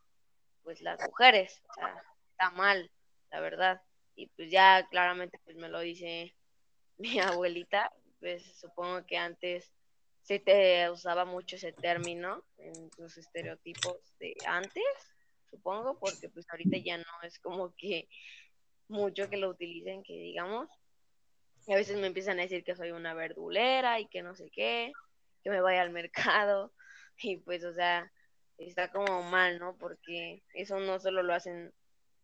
pues 0.63 0.81
las 0.81 1.01
mujeres, 1.09 1.63
o 1.71 1.75
sea, 1.75 2.03
está 2.31 2.51
mal, 2.51 2.91
la 3.31 3.41
verdad. 3.41 3.83
Y 4.17 4.29
pues 4.29 4.51
ya 4.51 4.87
claramente 4.91 5.41
pues 5.45 5.57
me 5.57 5.69
lo 5.69 5.81
dice 5.81 6.35
mi 6.99 7.19
abuelita, 7.21 7.93
pues 8.21 8.59
supongo 8.59 9.05
que 9.07 9.17
antes 9.17 9.73
se 10.23 10.39
te 10.39 10.89
usaba 10.91 11.25
mucho 11.27 11.57
ese 11.57 11.73
término 11.73 12.43
en 12.57 12.91
los 12.97 13.19
estereotipos 13.19 13.99
de 14.19 14.35
antes, 14.47 14.83
supongo, 15.51 15.99
porque 15.99 16.31
pues 16.31 16.47
ahorita 16.51 16.79
ya 16.79 16.97
no 16.97 17.05
es 17.23 17.39
como 17.41 17.75
que 17.77 18.09
mucho 18.89 19.29
que 19.29 19.37
lo 19.37 19.51
utilicen, 19.51 20.03
que 20.03 20.15
digamos. 20.15 20.71
Y 21.67 21.73
a 21.73 21.77
veces 21.77 21.99
me 21.99 22.07
empiezan 22.07 22.39
a 22.39 22.43
decir 22.43 22.65
que 22.65 22.77
soy 22.77 22.91
una 22.91 23.15
verdulera 23.15 24.01
y 24.01 24.07
que 24.07 24.23
no 24.23 24.35
sé 24.35 24.51
qué, 24.51 24.93
que 25.43 25.51
me 25.51 25.61
vaya 25.61 25.83
al 25.83 25.91
mercado. 25.91 26.73
Y 27.23 27.37
pues, 27.37 27.65
o 27.65 27.73
sea, 27.73 28.11
está 28.59 28.91
como 28.91 29.23
mal, 29.23 29.61
¿no? 29.61 29.77
Porque 29.77 30.43
eso 30.53 30.81
no 30.81 30.99
solo 30.99 31.23
lo 31.23 31.33
hacen, 31.33 31.73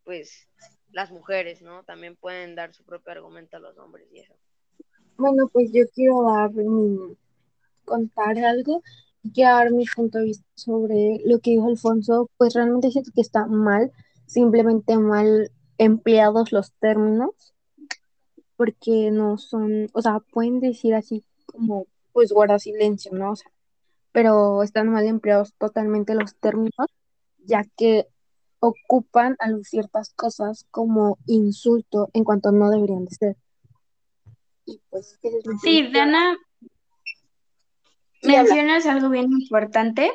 pues, 0.03 0.49
las 0.91 1.13
mujeres, 1.13 1.63
¿no? 1.63 1.85
También 1.85 2.17
pueden 2.17 2.57
dar 2.57 2.75
su 2.75 2.85
propio 2.85 3.13
argumento 3.13 3.57
a 3.57 3.61
los 3.61 3.79
hombres 3.79 4.09
y 4.11 4.19
eso. 4.19 4.35
Bueno, 5.17 5.49
pues 5.53 5.71
yo 5.73 5.85
quiero 5.95 6.25
dar 6.25 6.51
mi, 6.53 7.17
contar 7.85 8.39
algo, 8.39 8.83
quiero 9.35 9.51
dar 9.55 9.71
mi 9.71 9.85
punto 9.85 10.19
de 10.19 10.25
vista 10.25 10.47
sobre 10.55 11.21
lo 11.25 11.41
que 11.41 11.51
dijo 11.51 11.69
Alfonso, 11.69 12.31
pues 12.37 12.55
realmente 12.55 12.91
siento 12.91 13.11
que 13.15 13.21
está 13.21 13.47
mal, 13.47 13.93
simplemente 14.27 14.97
mal 14.97 15.51
empleados 15.77 16.53
los 16.53 16.73
términos, 16.75 17.55
porque 18.61 19.11
no 19.11 19.39
son, 19.39 19.89
o 19.95 20.03
sea, 20.03 20.21
pueden 20.21 20.61
decir 20.61 20.95
así 20.95 21.25
como, 21.47 21.87
pues 22.13 22.31
guarda 22.31 22.59
silencio, 22.59 23.11
¿no? 23.11 23.31
O 23.31 23.37
sea, 23.37 23.51
pero 24.13 24.63
están 24.63 24.91
mal 24.91 25.07
empleados 25.07 25.55
totalmente 25.55 26.15
los 26.15 26.37
términos, 26.37 26.75
ya 27.39 27.65
que 27.79 28.07
ocupan 28.59 29.35
a 29.39 29.47
ciertas 29.63 30.13
cosas 30.13 30.67
como 30.71 31.17
insulto 31.25 32.11
en 32.13 32.23
cuanto 32.23 32.53
no 32.53 32.69
deberían 32.69 33.07
de 33.07 33.15
ser. 33.15 33.37
Y 34.67 34.79
pues, 34.91 35.19
sí, 35.63 35.91
Dana, 35.91 36.37
mencionas 38.23 38.85
algo 38.85 39.09
bien 39.09 39.33
importante 39.33 40.13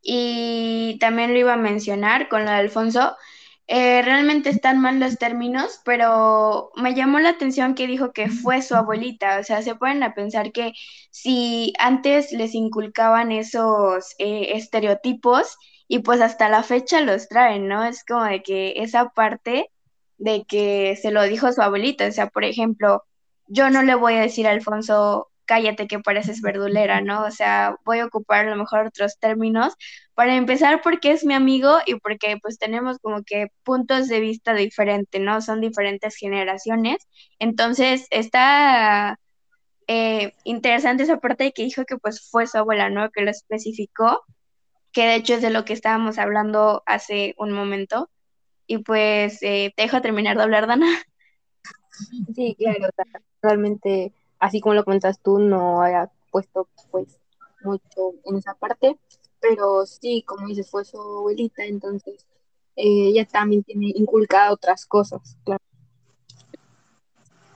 y 0.00 0.96
también 1.00 1.32
lo 1.32 1.40
iba 1.40 1.54
a 1.54 1.56
mencionar 1.56 2.28
con 2.28 2.44
lo 2.44 2.52
de 2.52 2.56
Alfonso. 2.56 3.16
Eh, 3.66 4.02
realmente 4.02 4.50
están 4.50 4.80
mal 4.80 4.98
los 4.98 5.16
términos, 5.16 5.80
pero 5.84 6.70
me 6.76 6.94
llamó 6.94 7.20
la 7.20 7.30
atención 7.30 7.74
que 7.74 7.86
dijo 7.86 8.12
que 8.12 8.28
fue 8.28 8.62
su 8.62 8.74
abuelita. 8.74 9.38
O 9.38 9.44
sea, 9.44 9.62
se 9.62 9.76
pueden 9.76 10.02
a 10.02 10.14
pensar 10.14 10.52
que 10.52 10.72
si 11.10 11.72
antes 11.78 12.32
les 12.32 12.54
inculcaban 12.54 13.30
esos 13.32 14.14
eh, 14.18 14.56
estereotipos 14.56 15.56
y 15.88 16.00
pues 16.00 16.20
hasta 16.20 16.48
la 16.48 16.62
fecha 16.64 17.00
los 17.00 17.28
traen, 17.28 17.68
¿no? 17.68 17.84
Es 17.84 18.04
como 18.04 18.24
de 18.24 18.42
que 18.42 18.74
esa 18.76 19.10
parte 19.10 19.70
de 20.18 20.44
que 20.46 20.96
se 21.00 21.10
lo 21.12 21.22
dijo 21.24 21.52
su 21.52 21.62
abuelita. 21.62 22.06
O 22.08 22.12
sea, 22.12 22.28
por 22.28 22.44
ejemplo, 22.44 23.04
yo 23.46 23.70
no 23.70 23.82
le 23.82 23.94
voy 23.94 24.14
a 24.14 24.20
decir 24.22 24.46
a 24.46 24.50
Alfonso, 24.52 25.29
cállate 25.50 25.88
que 25.88 25.98
pareces 25.98 26.42
verdulera, 26.42 27.00
¿no? 27.00 27.24
O 27.24 27.32
sea, 27.32 27.74
voy 27.84 27.98
a 27.98 28.06
ocupar 28.06 28.46
a 28.46 28.50
lo 28.50 28.56
mejor 28.56 28.86
otros 28.86 29.18
términos 29.18 29.74
para 30.14 30.36
empezar 30.36 30.80
porque 30.80 31.10
es 31.10 31.24
mi 31.24 31.34
amigo 31.34 31.78
y 31.86 31.96
porque 31.96 32.36
pues 32.40 32.56
tenemos 32.56 33.00
como 33.00 33.24
que 33.24 33.48
puntos 33.64 34.06
de 34.06 34.20
vista 34.20 34.54
diferentes, 34.54 35.20
¿no? 35.20 35.40
Son 35.40 35.60
diferentes 35.60 36.14
generaciones. 36.14 36.98
Entonces, 37.40 38.06
está 38.10 39.18
eh, 39.88 40.34
interesante 40.44 41.02
esa 41.02 41.18
parte 41.18 41.42
de 41.42 41.52
que 41.52 41.64
dijo 41.64 41.84
que 41.84 41.96
pues 41.96 42.30
fue 42.30 42.46
su 42.46 42.56
abuela, 42.58 42.88
¿no? 42.88 43.10
Que 43.10 43.22
lo 43.22 43.32
especificó, 43.32 44.22
que 44.92 45.04
de 45.04 45.16
hecho 45.16 45.34
es 45.34 45.42
de 45.42 45.50
lo 45.50 45.64
que 45.64 45.72
estábamos 45.72 46.18
hablando 46.18 46.84
hace 46.86 47.34
un 47.38 47.50
momento. 47.50 48.08
Y 48.68 48.78
pues 48.78 49.42
eh, 49.42 49.72
te 49.74 49.82
dejo 49.82 50.00
terminar 50.00 50.36
de 50.36 50.44
hablar, 50.44 50.68
Dana. 50.68 50.86
Sí, 52.36 52.56
claro, 52.56 52.88
realmente 53.42 54.12
así 54.40 54.60
como 54.60 54.74
lo 54.74 54.84
comentas 54.84 55.20
tú, 55.20 55.38
no 55.38 55.82
haya 55.82 56.10
puesto 56.30 56.68
pues 56.90 57.18
mucho 57.62 58.14
en 58.24 58.36
esa 58.36 58.54
parte, 58.54 58.98
pero 59.40 59.86
sí, 59.86 60.22
como 60.26 60.48
dices, 60.48 60.70
fue 60.70 60.84
su 60.84 60.98
abuelita, 61.00 61.64
entonces 61.64 62.26
eh, 62.76 63.08
ella 63.08 63.26
también 63.26 63.62
tiene 63.62 63.92
inculcada 63.94 64.52
otras 64.52 64.86
cosas, 64.86 65.36
claro. 65.44 65.62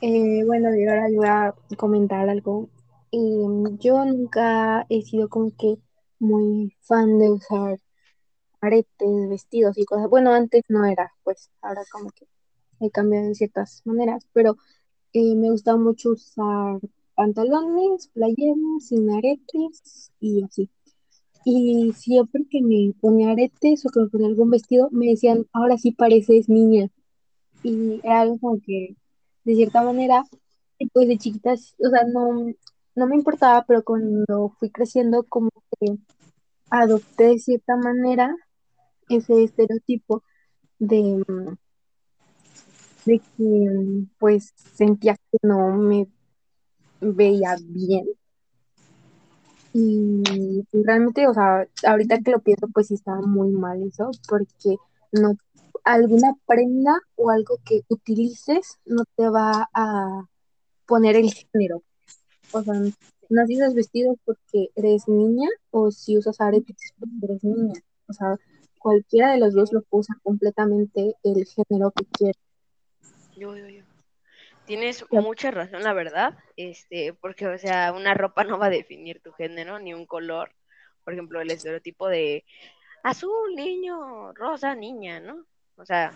Eh, 0.00 0.44
bueno, 0.44 0.74
y 0.76 0.86
ahora 0.86 1.08
yo 1.08 1.16
voy 1.16 1.28
a 1.28 1.54
comentar 1.78 2.28
algo. 2.28 2.68
Em, 3.10 3.78
yo 3.78 4.04
nunca 4.04 4.84
he 4.90 5.02
sido 5.02 5.28
como 5.28 5.50
que 5.56 5.78
muy 6.18 6.76
fan 6.82 7.18
de 7.18 7.30
usar 7.30 7.80
aretes, 8.60 9.28
vestidos 9.28 9.78
y 9.78 9.84
cosas. 9.84 10.08
Bueno, 10.10 10.32
antes 10.32 10.62
no 10.68 10.84
era, 10.84 11.12
pues 11.22 11.50
ahora 11.62 11.82
como 11.90 12.10
que 12.10 12.26
he 12.80 12.90
cambiado 12.90 13.28
de 13.28 13.34
ciertas 13.34 13.82
maneras, 13.84 14.26
pero 14.32 14.56
eh, 15.14 15.34
me 15.36 15.50
gusta 15.50 15.76
mucho 15.76 16.10
usar 16.10 16.80
pantalones, 17.14 18.08
playeras, 18.08 18.86
sin 18.88 19.10
aretes 19.10 20.12
y 20.20 20.42
así. 20.44 20.70
Y 21.44 21.92
siempre 21.94 22.46
que 22.50 22.62
me 22.62 22.92
ponía 23.00 23.30
aretes 23.32 23.86
o 23.86 23.90
que 23.90 24.00
me 24.00 24.08
ponía 24.08 24.28
algún 24.28 24.50
vestido, 24.50 24.88
me 24.90 25.06
decían, 25.06 25.46
ahora 25.52 25.78
sí 25.78 25.92
pareces 25.92 26.48
niña. 26.48 26.90
Y 27.62 28.00
era 28.04 28.22
algo 28.22 28.38
como 28.40 28.60
que, 28.60 28.96
de 29.44 29.54
cierta 29.54 29.82
manera, 29.82 30.24
pues 30.92 31.08
de 31.08 31.18
chiquitas, 31.18 31.74
o 31.78 31.90
sea, 31.90 32.04
no, 32.04 32.52
no 32.96 33.06
me 33.06 33.16
importaba, 33.16 33.64
pero 33.66 33.84
cuando 33.84 34.50
fui 34.58 34.70
creciendo, 34.70 35.24
como 35.24 35.50
que 35.80 35.96
adopté 36.70 37.24
de 37.28 37.38
cierta 37.38 37.76
manera 37.76 38.34
ese 39.08 39.44
estereotipo 39.44 40.22
de, 40.78 41.24
de 43.04 43.20
que 43.36 44.06
pues 44.18 44.52
sentía 44.56 45.16
que 45.30 45.38
no 45.42 45.76
me 45.76 46.08
veía 47.00 47.56
bien. 47.60 48.06
Y, 49.72 50.22
realmente, 50.72 51.26
o 51.26 51.34
sea, 51.34 51.66
ahorita 51.86 52.20
que 52.20 52.30
lo 52.30 52.40
pienso, 52.40 52.68
pues 52.72 52.88
sí 52.88 52.94
estaba 52.94 53.20
muy 53.22 53.50
mal 53.50 53.82
eso, 53.82 54.10
porque 54.28 54.76
no, 55.12 55.36
alguna 55.82 56.34
prenda 56.46 57.00
o 57.16 57.30
algo 57.30 57.58
que 57.64 57.82
utilices 57.88 58.78
no 58.84 59.04
te 59.16 59.28
va 59.28 59.68
a 59.74 60.28
poner 60.86 61.16
el 61.16 61.32
género. 61.32 61.82
O 62.52 62.62
sea, 62.62 62.74
usas 63.48 63.74
vestidos 63.74 64.16
porque 64.24 64.70
eres 64.76 65.08
niña 65.08 65.48
o 65.70 65.90
si 65.90 66.18
usas 66.18 66.40
aretes 66.40 66.76
porque 66.98 67.14
eres 67.22 67.44
niña. 67.44 67.74
O 68.08 68.12
sea, 68.12 68.36
cualquiera 68.78 69.32
de 69.32 69.38
los 69.38 69.54
dos 69.54 69.72
lo 69.72 69.82
usa 69.90 70.16
completamente 70.22 71.16
el 71.22 71.46
género 71.46 71.90
que 71.90 72.04
quieras. 72.04 72.42
Yo, 73.36 73.56
yo, 73.56 73.68
yo. 73.68 73.84
Tienes 74.66 75.04
mucha 75.10 75.50
razón, 75.50 75.82
la 75.82 75.92
verdad, 75.92 76.38
este, 76.56 77.12
porque, 77.12 77.46
o 77.46 77.58
sea, 77.58 77.92
una 77.92 78.14
ropa 78.14 78.44
no 78.44 78.58
va 78.58 78.66
a 78.66 78.70
definir 78.70 79.20
tu 79.20 79.32
género 79.32 79.78
ni 79.78 79.92
un 79.92 80.06
color. 80.06 80.52
Por 81.04 81.12
ejemplo, 81.12 81.40
el 81.40 81.50
estereotipo 81.50 82.08
de 82.08 82.44
azul, 83.02 83.54
niño, 83.54 84.32
rosa, 84.32 84.74
niña, 84.74 85.20
¿no? 85.20 85.44
O 85.76 85.84
sea, 85.84 86.12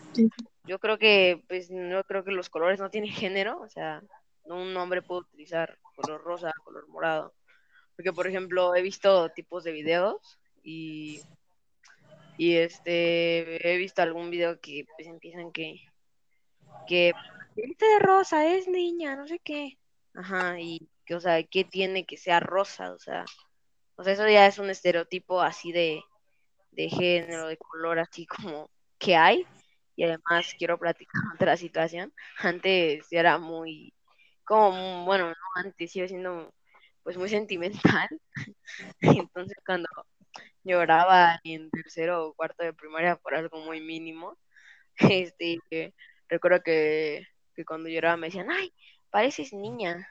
yo 0.65 0.79
creo 0.79 0.99
que, 0.99 1.43
pues, 1.47 1.71
no 1.71 2.03
creo 2.05 2.25
que 2.25 2.31
los 2.31 2.49
colores 2.49 2.81
no 2.81 2.89
tienen 2.89 3.11
género, 3.11 3.61
o 3.61 3.69
sea, 3.69 4.03
un 4.45 4.75
hombre 4.77 5.03
puede 5.03 5.23
utilizar 5.23 5.79
color 5.97 6.23
rosa, 6.23 6.55
color 6.65 6.89
morado. 6.89 7.35
Porque, 7.97 8.13
por 8.13 8.27
ejemplo, 8.27 8.75
he 8.75 8.81
visto 8.81 9.29
tipos 9.31 9.65
de 9.65 9.73
videos 9.73 10.39
y, 10.63 11.21
y 12.39 12.57
este, 12.57 13.75
he 13.75 13.77
visto 13.77 14.01
algún 14.01 14.31
video 14.31 14.59
que, 14.59 14.87
pues, 14.97 15.07
empiezan 15.07 15.53
que, 15.53 15.81
que 16.87 17.13
este 17.57 17.87
de 17.87 17.99
rosa 18.01 18.47
es 18.55 18.69
niña, 18.69 19.17
no 19.17 19.27
sé 19.27 19.41
qué. 19.41 19.79
Ajá, 20.15 20.59
y 20.61 20.89
que, 21.05 21.15
o 21.15 21.21
sea, 21.21 21.43
¿qué 21.43 21.65
tiene 21.65 22.05
que 22.07 22.17
sea 22.17 22.41
rosa? 22.41 22.93
O 22.93 22.99
sea, 22.99 23.25
o 23.97 24.05
sea, 24.05 24.13
eso 24.13 24.29
ya 24.29 24.47
es 24.47 24.59
un 24.59 24.71
estereotipo 24.71 25.41
así 25.41 25.73
de, 25.73 26.03
de 26.73 26.89
género, 26.89 27.49
de 27.49 27.57
color, 27.57 27.99
así 27.99 28.27
como 28.27 28.71
que 28.99 29.17
hay. 29.17 29.47
Y 29.97 30.05
además 30.05 30.55
quiero 30.59 30.79
platicar 30.79 31.23
otra 31.35 31.57
situación. 31.57 32.13
Antes 32.39 33.07
era 33.11 33.39
muy, 33.39 33.95
como, 34.45 35.05
bueno, 35.05 35.29
no, 35.29 35.35
antes 35.57 35.95
iba 35.97 36.09
siendo 36.09 36.53
pues 37.03 37.17
muy 37.17 37.29
sentimental. 37.29 38.09
Entonces 39.01 39.57
cuando 39.65 39.89
lloraba 40.63 41.41
en 41.45 41.71
tercero 41.71 42.27
o 42.27 42.35
cuarto 42.35 42.65
de 42.65 42.75
primaria 42.75 43.17
por 43.17 43.35
algo 43.35 43.59
muy 43.61 43.81
mínimo, 43.81 44.39
este, 44.97 45.95
recuerdo 46.29 46.63
que, 46.63 47.27
que 47.55 47.65
cuando 47.65 47.89
lloraba 47.89 48.17
me 48.17 48.29
decían, 48.29 48.51
ay, 48.51 48.73
pareces 49.11 49.53
niña. 49.53 50.09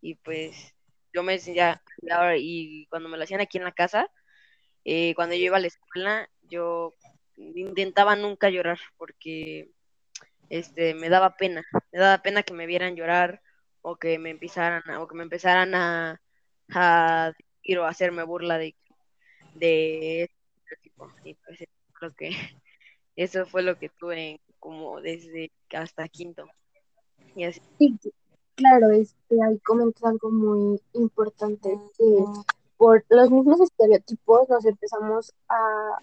Y 0.00 0.14
pues 0.16 0.74
yo 1.12 1.22
me 1.22 1.34
decía, 1.34 1.82
y 2.38 2.86
cuando 2.86 3.08
me 3.08 3.16
lo 3.16 3.24
hacían 3.24 3.40
aquí 3.40 3.58
en 3.58 3.64
la 3.64 3.72
casa, 3.72 4.10
eh, 4.84 5.14
cuando 5.14 5.34
yo 5.34 5.42
iba 5.42 5.56
a 5.56 5.60
la 5.60 5.66
escuela, 5.66 6.28
yo 6.42 6.94
intentaba 7.36 8.16
nunca 8.16 8.50
llorar 8.50 8.78
porque 8.96 9.70
este 10.50 10.94
me 10.94 11.08
daba 11.08 11.36
pena, 11.36 11.62
me 11.92 11.98
daba 11.98 12.22
pena 12.22 12.42
que 12.42 12.54
me 12.54 12.66
vieran 12.66 12.96
llorar 12.96 13.42
o 13.82 13.96
que 13.96 14.18
me 14.18 14.30
empezaran 14.30 14.82
a, 14.90 15.02
o 15.02 15.08
que 15.08 15.16
me 15.16 15.22
empezaran 15.22 15.74
a, 15.74 16.20
a 16.70 17.32
decir 17.62 17.78
o 17.78 17.84
hacerme 17.86 18.22
burla 18.24 18.58
de, 18.58 18.74
de 19.54 20.22
este 20.24 20.76
tipo. 20.82 21.12
Y 21.24 21.34
pues 21.34 21.64
creo 21.92 22.14
que 22.14 22.30
eso 23.16 23.46
fue 23.46 23.62
lo 23.62 23.78
que 23.78 23.88
tuve 23.90 24.40
como 24.58 25.00
desde 25.00 25.50
hasta 25.72 26.08
quinto. 26.08 26.46
Y 27.34 27.44
así. 27.44 27.60
Claro, 28.54 28.90
este, 28.90 29.36
ahí 29.42 29.58
comentas 29.60 30.02
algo 30.04 30.30
muy 30.30 30.80
importante, 30.94 31.78
que 31.96 32.24
por 32.76 33.04
los 33.08 33.30
mismos 33.30 33.60
estereotipos 33.60 34.48
nos 34.48 34.64
empezamos 34.64 35.32
a, 35.48 35.98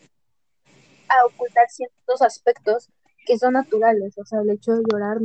a 1.09 1.25
ocultar 1.25 1.67
ciertos 1.69 2.21
aspectos 2.21 2.89
que 3.25 3.37
son 3.37 3.53
naturales, 3.53 4.17
o 4.17 4.25
sea, 4.25 4.39
el 4.41 4.51
hecho 4.51 4.73
de 4.73 4.83
llorar, 4.89 5.17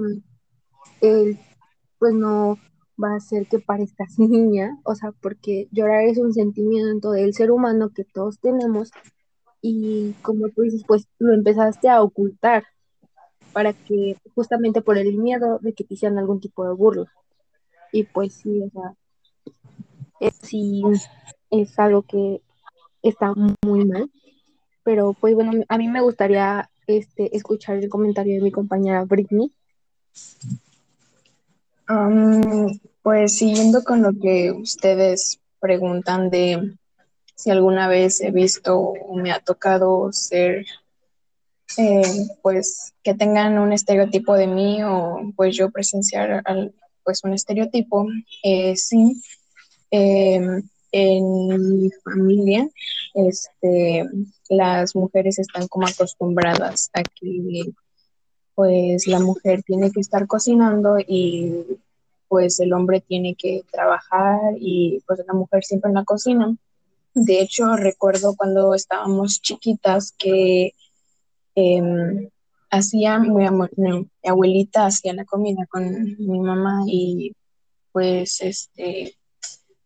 pues 1.98 2.14
no 2.14 2.58
va 3.02 3.12
a 3.12 3.16
hacer 3.16 3.46
que 3.46 3.58
parezcas 3.58 4.18
niña, 4.18 4.78
o 4.84 4.94
sea, 4.94 5.12
porque 5.12 5.68
llorar 5.70 6.04
es 6.04 6.18
un 6.18 6.32
sentimiento 6.32 7.12
del 7.12 7.34
ser 7.34 7.50
humano 7.50 7.90
que 7.94 8.04
todos 8.04 8.40
tenemos 8.40 8.90
y 9.62 10.14
como 10.22 10.48
tú 10.48 10.62
dices, 10.62 10.82
pues 10.86 11.06
lo 11.18 11.34
empezaste 11.34 11.88
a 11.88 12.02
ocultar 12.02 12.64
para 13.52 13.72
que 13.72 14.16
justamente 14.34 14.82
por 14.82 14.98
el 14.98 15.16
miedo 15.16 15.58
de 15.60 15.72
que 15.72 15.84
te 15.84 15.94
hicieran 15.94 16.18
algún 16.18 16.40
tipo 16.40 16.64
de 16.66 16.74
burla. 16.74 17.12
Y 17.92 18.04
pues 18.04 18.34
sí, 18.34 18.62
o 18.62 18.70
sea, 18.70 18.94
es, 20.20 20.34
sí 20.42 20.82
es 21.50 21.78
algo 21.78 22.02
que 22.02 22.40
está 23.02 23.32
muy 23.64 23.84
mal. 23.84 24.10
Pero 24.82 25.14
pues 25.18 25.34
bueno, 25.34 25.52
a 25.68 25.78
mí 25.78 25.88
me 25.88 26.00
gustaría 26.00 26.70
este, 26.86 27.36
escuchar 27.36 27.76
el 27.76 27.88
comentario 27.88 28.34
de 28.34 28.40
mi 28.40 28.50
compañera 28.50 29.04
Britney. 29.04 29.52
pues 33.02 33.36
siguiendo 33.36 33.82
con 33.84 34.02
lo 34.02 34.12
que 34.12 34.52
ustedes 34.52 35.40
preguntan 35.60 36.30
de 36.30 36.76
si 37.34 37.50
alguna 37.50 37.88
vez 37.88 38.20
he 38.20 38.30
visto 38.30 38.78
o 38.78 39.16
me 39.16 39.32
ha 39.32 39.40
tocado 39.40 40.12
ser, 40.12 40.66
eh, 41.78 42.02
pues 42.42 42.92
que 43.02 43.14
tengan 43.14 43.58
un 43.58 43.72
estereotipo 43.72 44.34
de 44.34 44.46
mí 44.46 44.82
o 44.82 45.32
pues 45.36 45.56
yo 45.56 45.70
presenciar 45.70 46.42
al, 46.44 46.74
pues 47.04 47.24
un 47.24 47.34
estereotipo, 47.34 48.06
eh, 48.42 48.76
sí. 48.76 49.20
Em, 49.90 50.62
en 50.92 51.78
mi 51.78 51.90
familia, 52.04 52.68
este, 53.14 54.08
las 54.48 54.96
mujeres 54.96 55.38
están 55.38 55.68
como 55.68 55.86
acostumbradas 55.86 56.90
a 56.92 57.02
que 57.02 57.72
pues 58.54 59.06
la 59.06 59.20
mujer 59.20 59.62
tiene 59.62 59.90
que 59.90 60.00
estar 60.00 60.26
cocinando 60.26 60.96
y 60.98 61.64
pues 62.28 62.60
el 62.60 62.72
hombre 62.72 63.00
tiene 63.00 63.34
que 63.34 63.62
trabajar 63.70 64.38
y 64.58 65.02
pues 65.06 65.20
la 65.26 65.32
mujer 65.32 65.64
siempre 65.64 65.88
en 65.88 65.94
la 65.94 66.04
cocina. 66.04 66.54
De 67.14 67.40
hecho, 67.40 67.74
recuerdo 67.76 68.36
cuando 68.36 68.74
estábamos 68.74 69.40
chiquitas 69.40 70.12
que 70.16 70.74
eh, 71.60 72.30
hacía, 72.70 73.18
mi, 73.18 73.46
abuelita 74.24 74.86
hacía 74.86 75.12
la 75.12 75.24
comida 75.24 75.66
con 75.68 75.84
mi 76.18 76.40
mamá 76.40 76.82
y 76.86 77.34
pues 77.92 78.40
este 78.40 79.16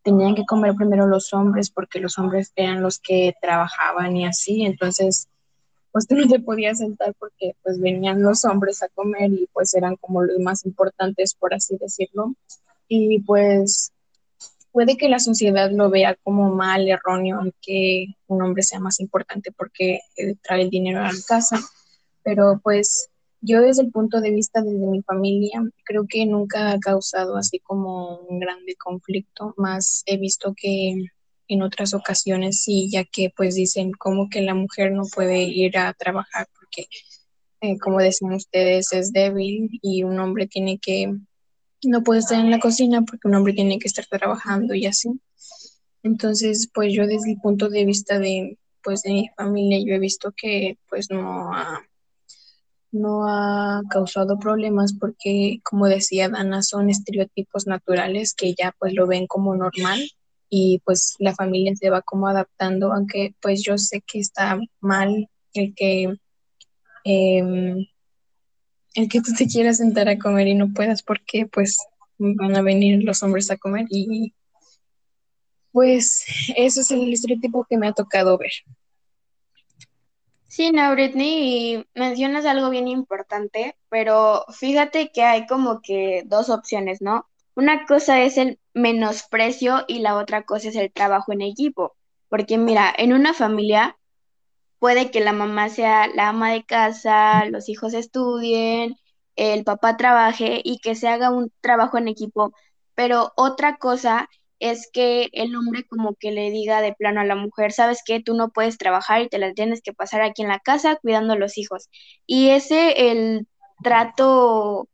tenían 0.03 0.35
que 0.35 0.45
comer 0.45 0.75
primero 0.75 1.07
los 1.07 1.33
hombres 1.33 1.71
porque 1.71 1.99
los 1.99 2.19
hombres 2.19 2.53
eran 2.57 2.83
los 2.83 2.99
que 2.99 3.35
trabajaban 3.41 4.15
y 4.17 4.27
así, 4.27 4.63
entonces 4.63 5.29
pues 5.93 6.07
tú 6.09 6.17
no 6.17 6.27
te 6.29 6.41
podías 6.41 6.79
sentar 6.79 7.15
porque 7.19 7.57
pues 7.63 7.81
venían 7.81 8.23
los 8.23 8.45
hombres 8.45 8.83
a 8.83 8.89
comer 8.89 9.33
y 9.33 9.49
pues 9.53 9.75
eran 9.75 9.97
como 9.97 10.23
los 10.23 10.39
más 10.41 10.67
importantes 10.67 11.35
por 11.35 11.55
así 11.55 11.77
decirlo. 11.79 12.35
Y 12.87 13.21
pues 13.21 13.94
puede 14.75 14.97
que 14.97 15.09
la 15.09 15.21
sociedad 15.21 15.71
lo 15.71 15.89
vea 15.89 16.17
como 16.25 16.53
mal, 16.53 16.89
erróneo, 16.89 17.41
que 17.63 18.07
un 18.27 18.43
hombre 18.43 18.65
sea 18.65 18.81
más 18.81 18.99
importante 18.99 19.53
porque 19.53 20.01
trae 20.43 20.63
el 20.63 20.71
dinero 20.71 20.99
a 20.99 21.13
la 21.13 21.19
casa, 21.29 21.61
pero 22.25 22.61
pues 22.61 23.09
yo 23.41 23.61
desde 23.61 23.83
el 23.83 23.93
punto 23.93 24.21
de 24.21 24.33
vista 24.33 24.63
desde 24.63 24.85
mi 24.89 25.01
familia, 25.03 25.63
creo 25.85 26.07
que 26.09 26.27
nunca 26.27 26.73
ha 26.73 26.81
causado 26.81 27.37
así 27.37 27.61
como 27.61 28.19
un 28.29 28.41
grande 28.41 28.75
conflicto, 28.75 29.55
más 29.57 30.03
he 30.07 30.17
visto 30.17 30.53
que 30.57 31.05
en 31.47 31.63
otras 31.63 31.95
ocasiones 31.95 32.61
sí, 32.65 32.91
ya 32.91 33.05
que 33.05 33.31
pues 33.37 33.55
dicen 33.55 33.93
como 33.93 34.29
que 34.29 34.43
la 34.43 34.55
mujer 34.55 34.91
no 34.91 35.05
puede 35.05 35.45
ir 35.45 35.79
a 35.79 35.93
trabajar 35.93 36.49
porque, 36.59 36.89
eh, 37.61 37.79
como 37.79 38.01
decían 38.01 38.33
ustedes, 38.33 38.93
es 38.93 39.13
débil 39.13 39.79
y 39.83 40.03
un 40.03 40.19
hombre 40.19 40.49
tiene 40.49 40.81
que, 40.81 41.15
no 41.89 42.03
puede 42.03 42.21
estar 42.21 42.39
en 42.39 42.51
la 42.51 42.61
cocina 42.61 43.03
porque 43.03 43.29
un 43.29 43.35
hombre 43.35 43.53
tiene 43.53 43.79
que 43.79 43.89
estar 43.89 44.07
trabajando 44.07 44.75
y 44.75 44.87
así. 44.87 45.11
Entonces, 46.03 46.69
pues 46.73 46.93
yo 46.93 47.07
desde 47.07 47.33
el 47.33 47.39
punto 47.41 47.69
de 47.71 47.85
vista 47.85 48.19
de, 48.19 48.59
pues 48.83 49.03
de 49.03 49.13
mi 49.13 49.29
familia, 49.37 49.79
yo 49.85 49.95
he 49.95 49.99
visto 49.99 50.33
que 50.37 50.79
pues 50.89 51.11
no 51.11 51.53
ha 51.53 51.83
no 52.95 53.27
ha 53.29 53.83
causado 53.91 54.39
problemas 54.39 54.95
porque, 54.99 55.59
como 55.65 55.87
decía 55.87 56.29
Dana, 56.29 56.63
son 56.63 56.91
estereotipos 56.91 57.67
naturales 57.67 58.35
que 58.35 58.55
ya 58.55 58.73
pues 58.79 58.95
lo 58.95 59.09
ven 59.09 59.27
como 59.27 59.57
normal 59.57 60.01
y 60.49 60.81
pues 60.85 61.17
la 61.19 61.35
familia 61.35 61.75
se 61.75 61.91
va 61.91 62.03
como 62.03 62.29
adaptando, 62.29 62.93
aunque 62.93 63.35
pues 63.43 63.65
yo 63.65 63.77
sé 63.79 64.01
que 64.07 64.21
está 64.21 64.61
mal 64.81 65.29
el 65.55 65.75
que 65.75 66.15
em, 67.03 67.87
el 68.95 69.09
que 69.09 69.21
tú 69.21 69.33
te 69.37 69.47
quieras 69.47 69.79
sentar 69.79 70.09
a 70.09 70.19
comer 70.19 70.49
y 70.49 70.55
no 70.55 70.73
puedas 70.73 71.03
porque 71.03 71.47
pues 71.47 71.79
van 72.19 72.57
a 72.57 72.63
venir 72.63 73.03
los 73.03 73.23
hombres 73.23 73.51
a 73.51 73.57
comer 73.57 73.87
y 73.91 74.33
pues 75.73 76.25
eso 76.57 76.81
es 76.81 76.91
el 76.93 77.13
estereotipo 77.13 77.67
que 77.69 77.77
me 77.77 77.89
ha 77.89 77.93
tocado 77.93 78.39
ver. 78.39 78.53
Sí, 80.47 80.71
no, 80.71 80.93
Britney, 80.93 81.85
mencionas 81.97 82.47
algo 82.47 82.71
bien 82.71 82.87
importante, 82.87 83.77
pero 83.89 84.45
fíjate 84.57 85.11
que 85.11 85.25
hay 85.25 85.47
como 85.47 85.83
que 85.83 86.23
dos 86.27 86.49
opciones, 86.49 87.03
¿no? 87.03 87.27
Una 87.57 87.87
cosa 87.87 88.23
es 88.23 88.39
el 88.39 88.61
menosprecio 88.73 89.85
y 89.89 89.99
la 89.99 90.15
otra 90.15 90.45
cosa 90.45 90.69
es 90.69 90.77
el 90.77 90.93
trabajo 90.93 91.33
en 91.33 91.43
equipo, 91.43 91.97
porque 92.29 92.57
mira, 92.57 92.95
en 92.97 93.13
una 93.13 93.35
familia 93.35 93.97
puede 94.85 95.11
que 95.11 95.21
la 95.21 95.33
mamá 95.33 95.71
sea 95.71 96.09
la 96.09 96.29
ama 96.29 96.53
de 96.53 96.63
casa, 96.63 97.47
los 97.47 97.71
hijos 97.71 97.95
estudien, 97.95 98.97
el 99.35 99.65
papá 99.65 99.97
trabaje 99.97 100.61
y 100.63 100.79
que 100.79 100.95
se 100.95 101.09
haga 101.09 101.31
un 101.31 101.51
trabajo 101.63 101.97
en 101.97 102.07
equipo, 102.07 102.53
pero 102.95 103.33
otra 103.35 103.79
cosa 103.79 104.29
es 104.59 104.91
que 104.93 105.31
el 105.33 105.57
hombre 105.57 105.85
como 105.89 106.15
que 106.17 106.33
le 106.33 106.51
diga 106.51 106.83
de 106.83 106.93
plano 106.93 107.23
a 107.23 107.25
la 107.25 107.35
mujer, 107.35 107.73
sabes 107.73 108.03
que 108.05 108.21
tú 108.21 108.35
no 108.35 108.51
puedes 108.51 108.77
trabajar 108.77 109.23
y 109.23 109.31
te 109.31 109.39
la 109.39 109.55
tienes 109.55 109.81
que 109.81 109.95
pasar 109.95 110.21
aquí 110.21 110.43
en 110.43 110.49
la 110.49 110.61
casa 110.61 110.97
cuidando 110.97 111.33
a 111.33 111.37
los 111.37 111.57
hijos. 111.57 111.89
Y 112.27 112.51
ese 112.51 113.11
el 113.11 113.49
trato 113.83 114.91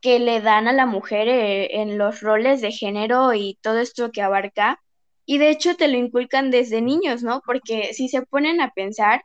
que 0.00 0.20
le 0.20 0.40
dan 0.40 0.68
a 0.68 0.72
la 0.72 0.86
mujer 0.86 1.28
eh, 1.28 1.82
en 1.82 1.98
los 1.98 2.22
roles 2.22 2.62
de 2.62 2.72
género 2.72 3.34
y 3.34 3.58
todo 3.60 3.78
esto 3.78 4.10
que 4.10 4.22
abarca. 4.22 4.80
Y 5.28 5.36
de 5.36 5.50
hecho 5.50 5.76
te 5.76 5.88
lo 5.88 5.98
inculcan 5.98 6.50
desde 6.50 6.80
niños, 6.80 7.22
¿no? 7.22 7.42
Porque 7.44 7.92
si 7.92 8.08
se 8.08 8.22
ponen 8.22 8.62
a 8.62 8.70
pensar, 8.72 9.24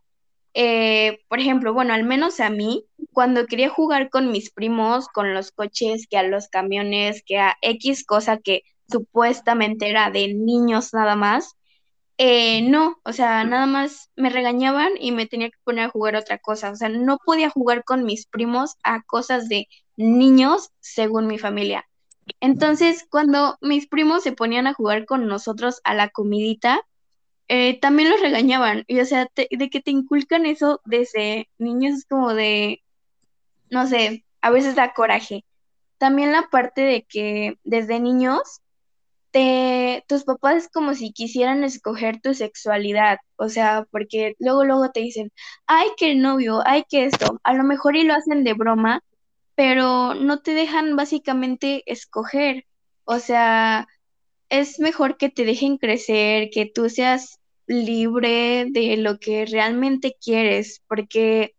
eh, 0.54 1.20
por 1.30 1.39
ejemplo, 1.39 1.74
bueno, 1.74 1.94
al 1.94 2.04
menos 2.04 2.42
a 2.42 2.50
mí, 2.50 2.86
cuando 3.13 3.46
quería 3.48 3.70
jugar 3.70 4.10
con 4.10 4.30
mis 4.30 4.52
primos, 4.52 5.08
con 5.08 5.34
los 5.34 5.52
coches, 5.52 6.08
que 6.10 6.18
a 6.18 6.24
los 6.24 6.50
camiones, 6.50 7.24
que 7.26 7.39
a 7.39 7.56
X 7.62 8.06
cosa 8.06 8.38
que 8.38 8.63
supuestamente 8.92 9.89
era 9.89 10.12
de 10.12 10.34
niños 10.34 10.94
nada 10.94 11.16
más, 11.16 11.56
eh, 12.18 12.62
no, 12.63 12.98
o 13.06 13.13
sea, 13.13 13.46
nada 13.46 13.66
más 13.66 14.12
me 14.18 14.30
regañaban 14.30 14.92
y 15.00 15.13
me 15.13 15.26
tenía 15.28 15.50
que 15.50 15.58
poner 15.63 15.86
a 15.86 15.89
jugar 15.92 16.18
otra 16.18 16.38
cosa, 16.38 16.72
o 16.72 16.76
sea, 16.76 16.89
no 16.89 17.18
podía 17.26 17.50
jugar 17.50 17.86
con 17.86 18.04
mis 18.04 18.28
primos 18.28 18.76
a 18.84 19.04
cosas 19.04 19.48
de 19.50 19.68
niños 19.98 20.70
según 20.82 21.28
mi 21.28 21.39
familia. 21.39 21.86
Entonces, 22.40 23.06
cuando 23.10 23.58
mis 23.62 23.88
primos 23.88 24.24
se 24.24 24.32
ponían 24.32 24.68
a 24.68 24.74
jugar 24.74 25.06
con 25.06 25.28
nosotros 25.28 25.82
a 25.84 25.94
la 25.94 26.10
comidita, 26.10 26.82
eh, 27.48 27.80
también 27.80 28.10
los 28.10 28.22
regañaban. 28.22 28.84
Y 28.88 29.00
o 29.00 29.06
sea, 29.06 29.28
de 29.36 29.70
que 29.70 29.82
te 29.82 29.92
inculcan 29.92 30.46
eso 30.46 30.82
desde 30.86 31.50
niños 31.58 32.00
es 32.00 32.06
como 32.06 32.34
de, 32.34 32.84
no 33.70 33.88
sé, 33.88 34.26
a 34.42 34.50
veces 34.52 34.76
da 34.76 34.94
coraje. 34.94 35.46
También 35.98 36.32
la 36.32 36.50
parte 36.50 36.82
de 36.82 37.04
que 37.04 37.58
desde 37.64 38.00
niños 38.00 38.62
te, 39.32 40.06
tus 40.08 40.26
papás 40.26 40.56
es 40.66 40.70
como 40.70 40.94
si 40.94 41.12
quisieran 41.12 41.64
escoger 41.64 42.22
tu 42.22 42.34
sexualidad, 42.36 43.18
o 43.38 43.50
sea, 43.50 43.88
porque 43.92 44.36
luego, 44.40 44.64
luego 44.64 44.92
te 44.92 45.00
dicen, 45.00 45.32
ay, 45.66 45.88
que 45.98 46.12
el 46.12 46.22
novio, 46.22 46.62
ay, 46.66 46.84
que 46.90 47.06
esto, 47.06 47.40
a 47.44 47.54
lo 47.54 47.64
mejor 47.64 47.96
y 47.96 48.04
lo 48.04 48.14
hacen 48.14 48.44
de 48.44 48.54
broma, 48.54 49.02
pero 49.56 50.16
no 50.16 50.42
te 50.42 50.54
dejan 50.54 50.96
básicamente 50.96 51.84
escoger, 51.86 52.66
o 53.06 53.20
sea, 53.20 53.88
es 54.50 54.80
mejor 54.80 55.18
que 55.18 55.30
te 55.30 55.46
dejen 55.46 55.78
crecer, 55.78 56.50
que 56.52 56.66
tú 56.66 56.89
seas 56.89 57.39
libre 57.68 58.68
de 58.70 58.98
lo 58.98 59.20
que 59.20 59.46
realmente 59.46 60.16
quieres, 60.22 60.82
porque 60.88 61.56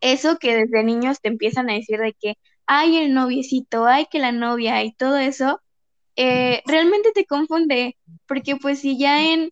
eso 0.00 0.38
que 0.38 0.56
desde 0.56 0.84
niños 0.84 1.20
te 1.20 1.28
empiezan 1.28 1.70
a 1.70 1.74
decir 1.74 1.98
de 1.98 2.14
que, 2.14 2.34
ay, 2.66 2.96
el 2.98 3.14
noviecito, 3.14 3.86
ay, 3.86 4.06
que 4.10 4.18
la 4.18 4.32
novia 4.32 4.82
y 4.84 4.92
todo 4.92 5.18
eso, 5.18 5.60
eh, 6.16 6.62
realmente 6.66 7.12
te 7.12 7.26
confunde, 7.26 7.96
porque 8.26 8.56
pues 8.56 8.80
si 8.80 8.98
ya 8.98 9.32
en 9.32 9.50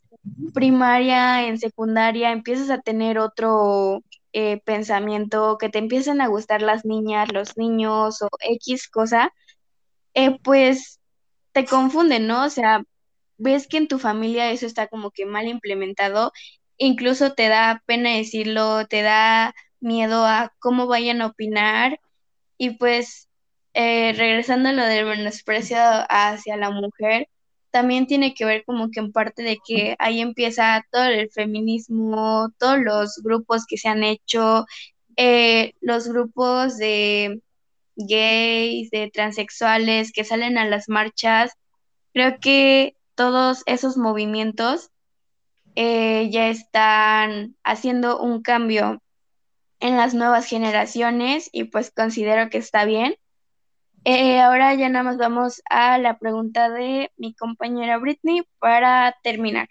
primaria, 0.53 1.47
en 1.47 1.59
secundaria 1.59 2.33
empiezas 2.33 2.71
a 2.71 2.81
tener 2.81 3.19
otro 3.19 4.03
eh, 4.33 4.61
pensamiento, 4.65 5.59
que 5.59 5.69
te 5.71 5.79
empiezan 5.79 6.21
a 6.21 6.29
gustar 6.29 6.63
las 6.63 6.85
niñas, 6.85 7.33
los 7.33 7.57
niños 7.57 8.23
o 8.23 8.29
X 8.41 8.89
cosa, 8.89 9.33
eh, 10.15 10.39
pues 10.43 11.01
te 11.53 11.65
confunden, 11.67 12.27
¿no? 12.27 12.45
O 12.45 12.51
sea, 12.51 12.83
ves 13.39 13.69
que 13.69 13.79
en 13.79 13.89
tu 13.89 13.99
familia 13.99 14.51
eso 14.51 14.67
está 14.67 14.89
como 14.89 15.11
que 15.11 15.27
mal 15.27 15.49
implementado, 15.49 16.33
incluso 16.77 17.35
te 17.35 17.49
da 17.49 17.83
pena 17.87 18.11
decirlo, 18.17 18.87
te 18.87 19.03
da 19.03 19.55
miedo 19.81 20.27
a 20.27 20.53
cómo 20.61 20.87
vayan 20.87 21.23
a 21.23 21.27
opinar 21.29 22.01
y 22.59 22.71
pues 22.71 23.29
eh, 23.75 24.13
regresando 24.17 24.71
a 24.71 24.73
lo 24.73 24.85
del 24.85 25.07
menosprecio 25.07 25.79
hacia 26.09 26.57
la 26.57 26.71
mujer, 26.71 27.29
también 27.79 28.09
tiene 28.09 28.35
que 28.35 28.45
ver 28.45 28.65
como 28.65 28.91
que 28.91 28.99
en 28.99 29.13
parte 29.13 29.45
de 29.45 29.61
que 29.65 29.95
ahí 30.01 30.21
empieza 30.21 30.85
todo 30.91 31.05
el 31.05 31.31
feminismo, 31.31 32.53
todos 32.59 32.81
los 32.81 33.21
grupos 33.23 33.67
que 33.67 33.77
se 33.77 33.87
han 33.87 34.03
hecho, 34.03 34.67
eh, 35.17 35.75
los 35.81 36.09
grupos 36.09 36.77
de 36.77 37.41
gays, 37.95 38.91
de 38.91 39.13
transexuales 39.13 40.11
que 40.11 40.25
salen 40.25 40.59
a 40.59 40.65
las 40.65 40.89
marchas. 40.89 41.53
Creo 42.13 42.41
que 42.41 42.97
todos 43.15 43.63
esos 43.67 43.97
movimientos 43.97 44.91
eh, 45.77 46.31
ya 46.33 46.49
están 46.49 47.55
haciendo 47.63 48.21
un 48.21 48.43
cambio 48.43 49.01
en 49.79 49.97
las 49.97 50.15
nuevas 50.15 50.47
generaciones 50.47 51.49
y 51.53 51.63
pues 51.65 51.93
considero 51.93 52.51
que 52.51 52.59
está 52.59 52.85
bien. 52.85 53.15
Eh, 54.11 54.41
ahora 54.41 54.75
ya 54.75 54.89
nada 54.89 55.03
más 55.03 55.19
vamos 55.19 55.61
a 55.69 55.99
la 55.99 56.19
pregunta 56.19 56.71
de 56.71 57.13
mi 57.19 57.35
compañera 57.35 57.99
Britney 57.99 58.41
para 58.59 59.15
terminar. 59.23 59.69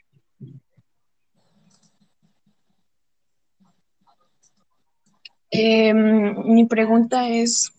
Em, 5.50 6.36
mi 6.54 6.66
pregunta 6.68 7.28
es 7.28 7.74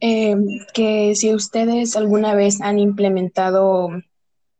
em, 0.00 0.44
que 0.74 1.14
si 1.14 1.32
ustedes 1.34 1.96
alguna 1.96 2.34
vez 2.34 2.60
han 2.60 2.78
implementado 2.78 3.88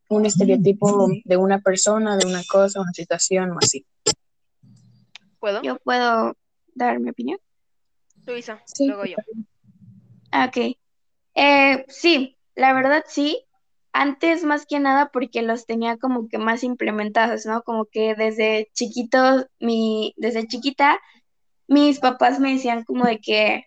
un 0.09 0.25
estereotipo 0.25 1.09
de 1.23 1.37
una 1.37 1.61
persona, 1.61 2.17
de 2.17 2.27
una 2.27 2.41
cosa, 2.51 2.81
una 2.81 2.93
situación 2.95 3.51
o 3.51 3.59
así. 3.61 3.85
¿Puedo? 5.39 5.61
Yo 5.61 5.77
puedo 5.81 6.35
dar 6.75 6.99
mi 6.99 7.11
opinión. 7.11 7.39
Luisa, 8.25 8.65
luego 8.81 9.05
yo. 9.05 9.17
Ok. 10.33 10.77
Eh, 11.35 11.85
sí, 11.89 12.39
la 12.55 12.73
verdad 12.75 13.05
sí. 13.09 13.45
Antes 13.93 14.45
más 14.45 14.67
que 14.67 14.81
nada 14.81 15.11
porque 15.13 15.43
los 15.43 15.67
tenía 15.67 15.99
como 15.99 16.29
que 16.29 16.39
más 16.39 16.65
implementados, 16.65 17.47
¿no? 17.47 17.63
Como 17.63 17.87
que 17.87 18.15
desde 18.15 18.71
chiquitos, 18.75 19.47
mi, 19.61 20.15
desde 20.17 20.47
chiquita, 20.49 21.01
mis 21.69 22.01
papás 22.01 22.41
me 22.41 22.55
decían 22.55 22.85
como 22.85 23.05
de 23.07 23.21
que 23.21 23.67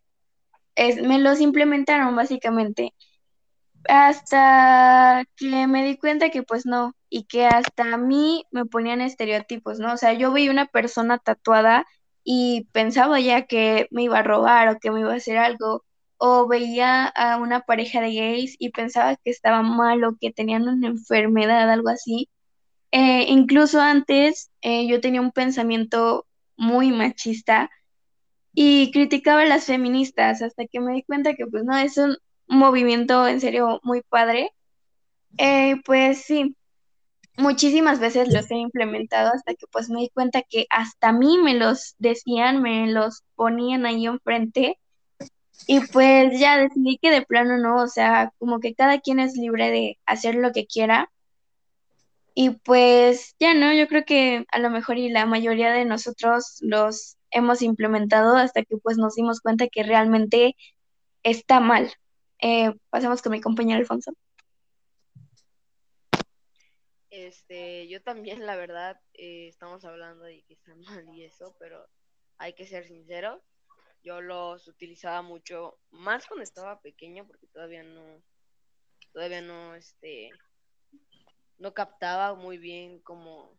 es, 0.75 1.01
me 1.01 1.19
los 1.19 1.41
implementaron 1.41 2.15
básicamente. 2.15 2.93
Hasta 3.87 5.23
que 5.37 5.67
me 5.67 5.85
di 5.85 5.97
cuenta 5.97 6.29
que 6.31 6.43
pues 6.43 6.65
no, 6.65 6.95
y 7.09 7.25
que 7.25 7.45
hasta 7.47 7.93
a 7.93 7.97
mí 7.97 8.45
me 8.51 8.65
ponían 8.65 9.01
estereotipos, 9.01 9.79
¿no? 9.79 9.93
O 9.93 9.97
sea, 9.97 10.13
yo 10.13 10.31
veía 10.33 10.51
una 10.51 10.65
persona 10.67 11.19
tatuada 11.19 11.85
y 12.23 12.67
pensaba 12.73 13.19
ya 13.19 13.45
que 13.45 13.87
me 13.91 14.03
iba 14.03 14.19
a 14.19 14.23
robar 14.23 14.69
o 14.69 14.79
que 14.79 14.91
me 14.91 15.01
iba 15.01 15.13
a 15.13 15.17
hacer 15.17 15.37
algo 15.37 15.83
o 16.17 16.47
veía 16.47 17.07
a 17.07 17.37
una 17.37 17.61
pareja 17.61 18.01
de 18.01 18.13
gays 18.13 18.55
y 18.59 18.69
pensaba 18.69 19.15
que 19.17 19.31
estaba 19.31 19.61
mal 19.61 20.03
o 20.03 20.17
que 20.19 20.31
tenían 20.31 20.67
una 20.67 20.87
enfermedad, 20.87 21.71
algo 21.71 21.89
así. 21.89 22.29
Eh, 22.91 23.25
incluso 23.29 23.81
antes 23.81 24.51
eh, 24.61 24.87
yo 24.87 25.01
tenía 25.01 25.21
un 25.21 25.31
pensamiento 25.31 26.27
muy 26.57 26.91
machista 26.91 27.69
y 28.53 28.91
criticaba 28.91 29.41
a 29.41 29.45
las 29.45 29.65
feministas 29.65 30.41
hasta 30.41 30.65
que 30.67 30.79
me 30.79 30.93
di 30.93 31.03
cuenta 31.03 31.35
que 31.35 31.45
pues 31.47 31.63
no, 31.65 31.77
es 31.77 31.97
un 31.97 32.17
movimiento 32.47 33.27
en 33.27 33.41
serio 33.41 33.79
muy 33.83 34.01
padre. 34.01 34.51
Eh, 35.37 35.81
pues 35.85 36.19
sí, 36.25 36.55
muchísimas 37.37 37.99
veces 37.99 38.33
los 38.33 38.49
he 38.51 38.55
implementado 38.55 39.31
hasta 39.33 39.53
que 39.55 39.65
pues 39.71 39.89
me 39.89 40.01
di 40.01 40.09
cuenta 40.09 40.41
que 40.43 40.65
hasta 40.69 41.09
a 41.09 41.13
mí 41.13 41.37
me 41.37 41.55
los 41.55 41.95
decían, 41.99 42.61
me 42.61 42.87
los 42.87 43.23
ponían 43.35 43.85
ahí 43.85 44.05
enfrente 44.05 44.79
y 45.67 45.79
pues 45.87 46.39
ya 46.39 46.57
decidí 46.57 46.97
que 46.97 47.09
de 47.09 47.23
plano 47.23 47.57
no, 47.57 47.81
o 47.81 47.87
sea, 47.87 48.31
como 48.37 48.59
que 48.59 48.75
cada 48.75 48.99
quien 48.99 49.19
es 49.19 49.35
libre 49.35 49.71
de 49.71 49.99
hacer 50.05 50.35
lo 50.35 50.51
que 50.51 50.67
quiera. 50.67 51.11
Y 52.35 52.51
pues 52.51 53.35
ya 53.39 53.53
no, 53.53 53.73
yo 53.73 53.87
creo 53.87 54.05
que 54.05 54.45
a 54.51 54.59
lo 54.59 54.69
mejor 54.69 54.97
y 54.97 55.09
la 55.09 55.25
mayoría 55.25 55.71
de 55.71 55.85
nosotros 55.85 56.57
los 56.61 57.17
hemos 57.31 57.61
implementado 57.61 58.35
hasta 58.35 58.63
que 58.63 58.77
pues 58.77 58.97
nos 58.97 59.15
dimos 59.15 59.41
cuenta 59.41 59.67
que 59.67 59.83
realmente 59.83 60.55
está 61.23 61.59
mal. 61.59 61.91
Eh, 62.41 62.73
pasemos 62.89 63.21
con 63.21 63.31
mi 63.31 63.41
compañero 63.41 63.79
Alfonso. 63.79 64.11
Este, 67.09 67.87
yo 67.87 68.03
también, 68.03 68.45
la 68.45 68.57
verdad, 68.57 68.99
eh, 69.13 69.47
estamos 69.47 69.85
hablando 69.85 70.25
de 70.25 70.43
que 70.43 70.53
está 70.53 70.75
mal 70.75 71.07
y 71.15 71.23
eso, 71.23 71.55
pero 71.59 71.87
hay 72.37 72.53
que 72.53 72.67
ser 72.67 72.85
sinceros 72.85 73.41
yo 74.05 74.21
los 74.21 74.67
utilizaba 74.67 75.23
mucho, 75.23 75.79
más 75.89 76.27
cuando 76.27 76.43
estaba 76.43 76.79
pequeño, 76.79 77.25
porque 77.25 77.47
todavía 77.47 77.81
no, 77.81 78.21
todavía 79.11 79.41
no, 79.41 79.73
este, 79.73 80.29
no 81.57 81.73
captaba 81.73 82.35
muy 82.35 82.59
bien 82.59 82.99
como, 82.99 83.57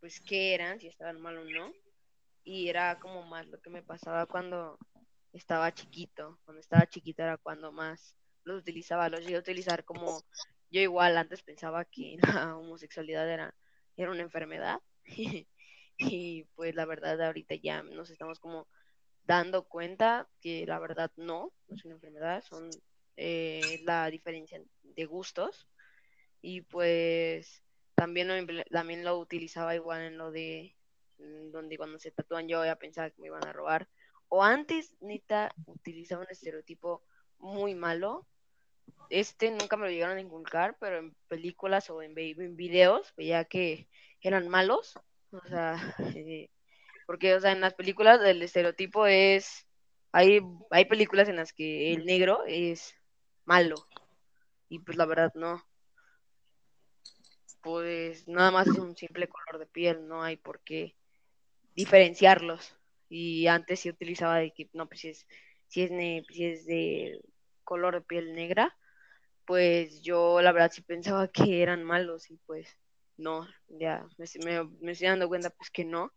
pues, 0.00 0.20
qué 0.20 0.52
eran, 0.52 0.80
si 0.80 0.88
estaban 0.88 1.20
mal 1.20 1.38
o 1.38 1.44
no. 1.44 1.72
Y 2.42 2.68
era 2.68 2.98
como 2.98 3.22
más 3.22 3.46
lo 3.46 3.60
que 3.60 3.70
me 3.70 3.82
pasaba 3.82 4.26
cuando 4.26 4.78
estaba 5.32 5.72
chiquito. 5.72 6.40
Cuando 6.44 6.60
estaba 6.60 6.88
chiquita 6.88 7.22
era 7.22 7.36
cuando 7.38 7.70
más 7.70 8.16
los 8.42 8.60
utilizaba, 8.60 9.08
los 9.08 9.20
llegué 9.20 9.36
a 9.36 9.40
utilizar 9.40 9.84
como, 9.84 10.24
yo 10.70 10.80
igual 10.80 11.16
antes 11.16 11.42
pensaba 11.44 11.84
que 11.84 12.16
la 12.48 12.56
homosexualidad 12.56 13.30
era, 13.30 13.54
era 13.96 14.10
una 14.10 14.22
enfermedad. 14.22 14.80
y 15.98 16.44
pues 16.56 16.74
la 16.74 16.84
verdad 16.84 17.22
ahorita 17.22 17.54
ya 17.54 17.84
nos 17.84 18.10
estamos 18.10 18.40
como 18.40 18.66
dando 19.26 19.64
cuenta 19.64 20.28
que 20.40 20.66
la 20.66 20.78
verdad 20.78 21.10
no, 21.16 21.52
no 21.68 21.76
es 21.76 21.84
una 21.84 21.94
enfermedad, 21.94 22.42
son 22.42 22.70
eh, 23.16 23.80
la 23.84 24.10
diferencia 24.10 24.60
de 24.82 25.04
gustos. 25.06 25.68
Y 26.42 26.60
pues 26.60 27.62
también 27.94 28.28
lo, 28.28 28.64
también 28.64 29.04
lo 29.04 29.18
utilizaba 29.18 29.74
igual 29.74 30.02
en 30.02 30.18
lo 30.18 30.30
de 30.30 30.76
mm, 31.18 31.50
donde 31.52 31.78
cuando 31.78 31.98
se 31.98 32.10
tatúan 32.10 32.48
yo 32.48 32.64
ya 32.64 32.76
pensaba 32.76 33.10
que 33.10 33.20
me 33.20 33.28
iban 33.28 33.46
a 33.46 33.52
robar. 33.52 33.88
O 34.28 34.42
antes, 34.42 34.94
neta, 35.00 35.54
utilizaba 35.66 36.22
un 36.22 36.30
estereotipo 36.30 37.02
muy 37.38 37.74
malo. 37.74 38.26
Este 39.10 39.50
nunca 39.50 39.76
me 39.76 39.86
lo 39.86 39.90
llegaron 39.90 40.18
a 40.18 40.22
inculcar, 40.22 40.76
pero 40.78 40.98
en 40.98 41.14
películas 41.28 41.88
o 41.90 42.02
en, 42.02 42.14
en 42.16 42.56
videos 42.56 43.14
veía 43.16 43.44
que 43.44 43.88
eran 44.20 44.48
malos. 44.48 44.98
O 45.30 45.40
sea, 45.48 45.76
eh, 46.16 46.50
porque, 47.06 47.34
o 47.34 47.40
sea, 47.40 47.52
en 47.52 47.60
las 47.60 47.74
películas 47.74 48.20
el 48.24 48.42
estereotipo 48.42 49.06
es... 49.06 49.66
Hay, 50.12 50.40
hay 50.70 50.84
películas 50.84 51.28
en 51.28 51.36
las 51.36 51.52
que 51.52 51.92
el 51.92 52.04
negro 52.04 52.44
es 52.46 52.94
malo. 53.44 53.76
Y 54.68 54.78
pues 54.78 54.96
la 54.96 55.06
verdad 55.06 55.32
no. 55.34 55.62
Pues 57.62 58.28
nada 58.28 58.50
más 58.50 58.66
es 58.68 58.78
un 58.78 58.96
simple 58.96 59.28
color 59.28 59.58
de 59.58 59.66
piel, 59.66 60.06
no 60.06 60.22
hay 60.22 60.36
por 60.36 60.60
qué 60.60 60.94
diferenciarlos. 61.74 62.76
Y 63.08 63.46
antes 63.48 63.80
se 63.80 63.90
utilizaba 63.90 64.36
de 64.36 64.52
que, 64.52 64.68
no, 64.72 64.86
pues 64.86 65.00
si 65.00 65.08
es, 65.08 65.26
si 65.68 65.82
es, 65.82 65.90
si 66.28 66.44
es 66.44 66.66
de 66.66 67.20
color 67.64 67.94
de 67.94 68.00
piel 68.02 68.34
negra, 68.34 68.76
pues 69.44 70.02
yo 70.02 70.40
la 70.40 70.52
verdad 70.52 70.70
sí 70.72 70.82
pensaba 70.82 71.28
que 71.28 71.62
eran 71.62 71.84
malos 71.84 72.30
y 72.30 72.36
pues 72.46 72.78
no, 73.16 73.46
ya 73.68 74.06
me, 74.18 74.26
me, 74.44 74.64
me 74.80 74.92
estoy 74.92 75.08
dando 75.08 75.28
cuenta 75.28 75.50
pues 75.50 75.70
que 75.70 75.84
no, 75.84 76.12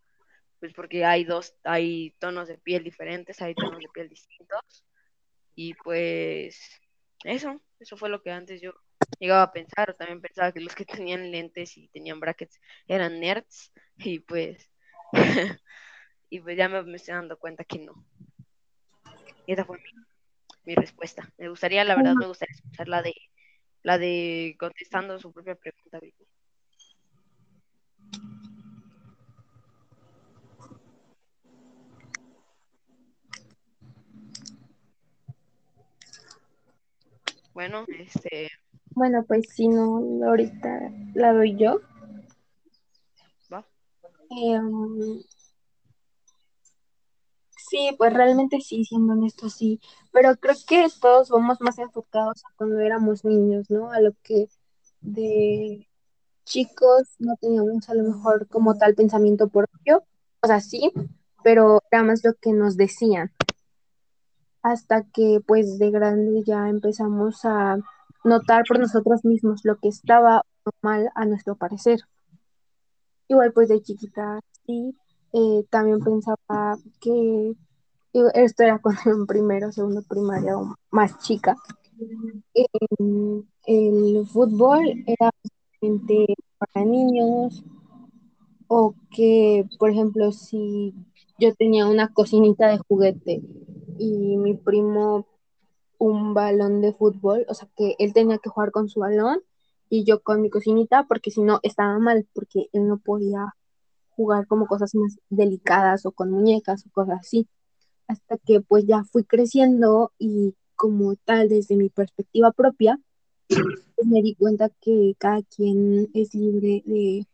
pues 0.60 0.74
porque 0.74 1.06
hay 1.06 1.24
dos, 1.24 1.56
hay 1.64 2.12
tonos 2.20 2.48
de 2.48 2.58
piel 2.58 2.84
diferentes, 2.84 3.42
hay 3.42 3.56
tonos 3.56 3.80
de 3.80 3.90
piel 3.94 4.10
distintos 4.10 4.86
y 5.56 5.74
pues 5.76 6.60
eso, 7.24 7.62
eso 7.80 7.98
fue 7.98 8.10
lo 8.10 8.22
que 8.22 8.32
antes 8.32 8.62
yo 8.62 8.74
llegaba 9.20 9.44
a 9.44 9.52
pensar, 9.52 9.90
o 9.90 9.96
también 9.96 10.22
pensaba 10.22 10.52
que 10.52 10.62
los 10.62 10.76
que 10.76 10.86
tenían 11.08 11.32
lentes 11.32 11.78
y 11.78 11.88
tenían 11.90 12.20
brackets 12.20 12.60
eran 12.88 13.20
nerds 13.20 13.72
y 13.98 14.20
pues 14.20 14.70
y 16.30 16.40
pues 16.40 16.58
ya 16.58 16.70
me, 16.70 16.84
me, 16.84 16.98
estoy 16.98 17.16
dando 17.16 17.38
cuenta 17.38 17.64
que 17.64 17.80
no. 17.80 18.06
Y 19.46 19.54
esa 19.54 19.66
fue 19.66 19.78
mi, 19.78 19.92
mi 20.66 20.76
respuesta. 20.76 21.32
Me 21.38 21.50
gustaría, 21.50 21.84
la 21.86 21.96
verdad, 21.96 22.16
me 22.16 22.28
gustaría 22.28 22.54
escuchar 22.54 22.88
la 22.90 23.02
de 23.02 23.14
la 23.84 23.98
de 23.98 24.56
contestando 24.60 25.18
su 25.20 25.32
propia 25.32 25.56
pregunta. 25.56 26.00
Bueno, 37.58 37.86
este. 37.88 38.52
Bueno, 38.92 39.26
pues 39.28 39.48
si 39.50 39.68
no, 39.68 40.00
ahorita 40.28 40.92
la 41.16 41.34
doy 41.34 41.58
yo. 41.58 41.82
¿Va? 43.52 43.66
Eh, 44.30 44.60
sí, 47.50 47.96
pues 47.98 48.14
realmente 48.14 48.62
sí, 48.62 48.86
siendo 48.86 49.14
honesto, 49.14 49.50
sí. 49.50 49.82
Pero 50.12 50.36
creo 50.36 50.54
que 50.68 50.86
todos 51.02 51.32
vamos 51.32 51.60
más 51.60 51.80
enfocados 51.80 52.46
a 52.46 52.54
cuando 52.58 52.78
éramos 52.78 53.26
niños, 53.26 53.72
¿no? 53.72 53.92
A 53.92 54.02
lo 54.02 54.12
que 54.22 54.50
de 55.02 55.90
chicos 56.46 57.16
no 57.18 57.38
teníamos 57.38 57.90
a 57.90 57.96
lo 57.96 58.04
mejor 58.04 58.48
como 58.50 58.78
tal 58.78 58.94
pensamiento 58.94 59.50
propio. 59.50 60.04
O 60.42 60.48
sea, 60.48 60.62
sí, 60.62 60.92
pero 61.44 61.82
era 61.90 62.04
más 62.04 62.24
lo 62.24 62.36
que 62.36 62.52
nos 62.52 62.78
decían 62.78 63.32
hasta 64.72 65.04
que 65.04 65.40
pues 65.46 65.80
de 65.80 65.92
grande 65.92 66.44
ya 66.46 66.70
empezamos 66.70 67.46
a 67.46 67.78
notar 68.24 68.64
por 68.68 68.80
nosotros 68.80 69.24
mismos 69.24 69.62
lo 69.64 69.78
que 69.78 69.88
estaba 69.88 70.44
mal 70.82 71.10
a 71.16 71.26
nuestro 71.26 71.56
parecer. 71.56 72.02
Igual 73.30 73.54
pues 73.54 73.70
de 73.70 73.82
chiquita 73.82 74.40
sí, 74.66 74.96
eh, 75.34 75.66
también 75.70 76.00
pensaba 76.00 76.78
que 77.00 77.54
esto 78.34 78.64
era 78.64 78.80
cuando 78.80 79.02
en 79.06 79.26
primero, 79.26 79.72
segundo 79.72 80.02
primaria 80.02 80.58
o 80.58 80.76
más 80.92 81.18
chica. 81.20 81.56
el 83.66 84.28
fútbol 84.28 85.04
era 85.06 85.32
para 86.60 86.86
niños 86.86 87.64
o 88.68 88.96
que, 89.12 89.66
por 89.80 89.92
ejemplo, 89.92 90.32
si 90.32 90.94
yo 91.40 91.54
tenía 91.56 91.88
una 91.88 92.12
cocinita 92.14 92.68
de 92.68 92.80
juguete 92.80 93.42
y 94.00 94.38
mi 94.38 94.56
primo 94.56 95.28
un 96.00 96.34
balón 96.34 96.82
de 96.82 96.94
fútbol, 96.94 97.46
o 97.50 97.54
sea 97.54 97.68
que 97.76 97.96
él 98.00 98.14
tenía 98.14 98.38
que 98.38 98.50
jugar 98.50 98.72
con 98.72 98.90
su 98.90 99.00
balón 99.00 99.42
y 99.90 100.04
yo 100.04 100.22
con 100.22 100.42
mi 100.42 100.50
cocinita, 100.50 101.06
porque 101.08 101.32
si 101.32 101.42
no 101.42 101.60
estaba 101.64 101.98
mal, 102.00 102.28
porque 102.34 102.70
él 102.74 102.88
no 102.88 103.00
podía 103.00 103.56
jugar 104.10 104.48
como 104.48 104.68
cosas 104.68 104.96
más 104.96 105.18
delicadas 105.30 106.06
o 106.06 106.12
con 106.12 106.32
muñecas 106.32 106.86
o 106.86 106.92
cosas 106.92 107.20
así. 107.22 107.48
Hasta 108.08 108.38
que 108.38 108.62
pues 108.62 108.86
ya 108.86 109.04
fui 109.04 109.24
creciendo 109.24 110.12
y 110.18 110.56
como 110.76 111.16
tal 111.16 111.50
desde 111.50 111.76
mi 111.76 111.90
perspectiva 111.90 112.52
propia, 112.52 113.00
pues 113.48 114.08
me 114.08 114.22
di 114.22 114.36
cuenta 114.36 114.70
que 114.82 115.16
cada 115.18 115.42
quien 115.44 116.10
es 116.14 116.34
libre 116.34 116.84
de 116.86 117.28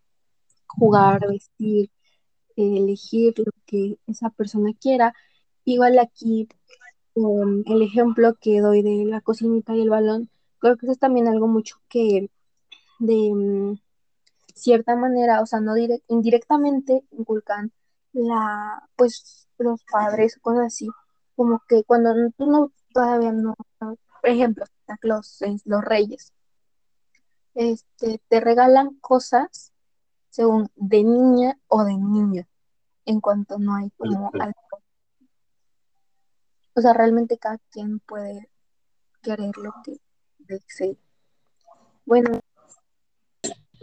jugar, 0.67 1.27
vestir, 1.27 1.91
elegir 2.55 3.33
lo 3.37 3.51
que 3.65 3.97
esa 4.07 4.29
persona 4.29 4.71
quiera. 4.79 5.13
Igual 5.65 5.99
aquí, 5.99 6.47
con 7.13 7.63
el 7.65 7.81
ejemplo 7.81 8.35
que 8.39 8.59
doy 8.59 8.81
de 8.81 9.05
la 9.05 9.21
cocinita 9.21 9.75
y 9.75 9.81
el 9.81 9.89
balón, 9.89 10.29
creo 10.59 10.77
que 10.77 10.85
eso 10.85 10.93
es 10.93 10.99
también 10.99 11.27
algo 11.27 11.47
mucho 11.47 11.77
que 11.89 12.29
de 12.99 13.77
cierta 14.53 14.95
manera, 14.95 15.41
o 15.41 15.45
sea, 15.45 15.59
no 15.59 15.73
indirectamente 16.07 17.03
inculcan 17.11 17.71
la, 18.13 18.87
pues, 18.95 19.47
los 19.57 19.83
padres, 19.91 20.37
cosas 20.41 20.67
así, 20.67 20.89
como 21.35 21.61
que 21.67 21.83
cuando 21.83 22.13
tú 22.37 22.45
no, 22.45 22.71
todavía 22.93 23.31
no, 23.31 23.55
por 23.79 24.29
ejemplo, 24.29 24.65
los, 25.01 25.39
los 25.65 25.83
reyes, 25.83 26.31
este, 27.55 28.21
te 28.27 28.39
regalan 28.39 28.95
cosas 28.95 29.71
según 30.29 30.69
de 30.75 31.03
niña 31.03 31.59
o 31.67 31.83
de 31.83 31.97
niño, 31.97 32.47
en 33.05 33.21
cuanto 33.21 33.59
no 33.59 33.75
hay 33.75 33.91
como 33.97 34.31
algo. 34.33 34.82
O 36.75 36.81
sea, 36.81 36.93
realmente 36.93 37.37
cada 37.37 37.59
quien 37.71 37.99
puede 37.99 38.49
querer 39.21 39.55
lo 39.57 39.73
que 39.83 39.97
desee. 40.39 40.97
Bueno, 42.05 42.39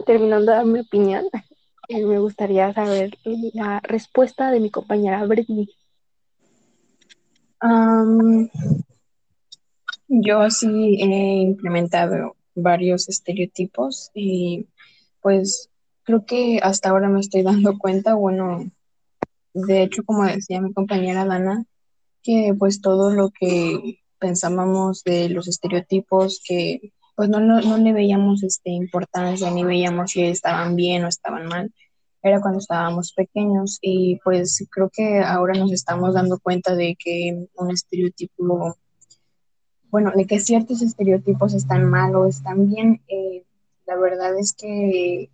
terminando 0.05 0.51
de 0.51 0.57
dar 0.57 0.65
mi 0.65 0.79
opinión, 0.79 1.25
eh, 1.89 2.05
me 2.05 2.19
gustaría 2.19 2.73
saber 2.73 3.17
la 3.53 3.79
respuesta 3.81 4.51
de 4.51 4.59
mi 4.59 4.69
compañera 4.69 5.25
Britney. 5.25 5.69
yo 10.07 10.49
sí 10.49 10.97
he 10.99 11.41
implementado 11.41 12.35
varios 12.55 13.07
estereotipos 13.07 14.09
y 14.13 14.67
pues 15.21 15.69
creo 16.03 16.25
que 16.25 16.59
hasta 16.61 16.89
ahora 16.89 17.07
me 17.07 17.19
estoy 17.19 17.43
dando 17.43 17.77
cuenta, 17.77 18.15
bueno, 18.15 18.71
de 19.53 19.83
hecho, 19.83 20.03
como 20.03 20.25
decía 20.25 20.61
mi 20.61 20.73
compañera 20.73 21.25
Dana, 21.25 21.65
que 22.23 22.53
pues 22.57 22.81
todo 22.81 23.11
lo 23.11 23.31
que 23.31 23.99
pensábamos 24.19 25.03
de 25.03 25.29
los 25.29 25.47
estereotipos, 25.47 26.41
que 26.45 26.93
pues 27.15 27.29
no, 27.29 27.39
no, 27.39 27.61
no 27.61 27.77
le 27.77 27.93
veíamos 27.93 28.43
este, 28.43 28.71
importancia, 28.71 29.51
ni 29.51 29.63
veíamos 29.63 30.11
si 30.11 30.23
estaban 30.23 30.75
bien 30.75 31.03
o 31.03 31.07
estaban 31.07 31.47
mal, 31.47 31.71
era 32.23 32.39
cuando 32.39 32.59
estábamos 32.59 33.13
pequeños 33.13 33.79
y 33.81 34.19
pues 34.23 34.65
creo 34.69 34.89
que 34.93 35.19
ahora 35.19 35.53
nos 35.55 35.71
estamos 35.71 36.13
dando 36.13 36.39
cuenta 36.39 36.75
de 36.75 36.95
que 36.97 37.47
un 37.55 37.71
estereotipo, 37.71 38.77
bueno, 39.89 40.11
de 40.15 40.25
que 40.25 40.39
ciertos 40.39 40.81
estereotipos 40.81 41.53
están 41.53 41.89
mal 41.89 42.15
o 42.15 42.27
están 42.27 42.69
bien. 42.69 43.01
Eh, 43.07 43.43
la 43.87 43.95
verdad 43.97 44.37
es 44.37 44.53
que 44.53 45.29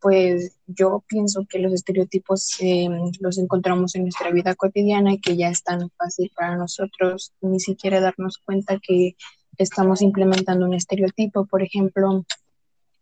pues 0.00 0.56
yo 0.66 1.04
pienso 1.06 1.46
que 1.48 1.58
los 1.58 1.72
estereotipos 1.72 2.56
eh, 2.60 2.88
los 3.20 3.38
encontramos 3.38 3.94
en 3.94 4.02
nuestra 4.02 4.30
vida 4.30 4.54
cotidiana 4.54 5.12
y 5.12 5.20
que 5.20 5.36
ya 5.36 5.48
es 5.48 5.62
tan 5.62 5.90
fácil 5.90 6.30
para 6.34 6.56
nosotros 6.56 7.32
ni 7.40 7.60
siquiera 7.60 8.00
darnos 8.00 8.38
cuenta 8.38 8.78
que 8.78 9.16
estamos 9.58 10.00
implementando 10.02 10.66
un 10.66 10.74
estereotipo. 10.74 11.46
Por 11.46 11.62
ejemplo, 11.62 12.24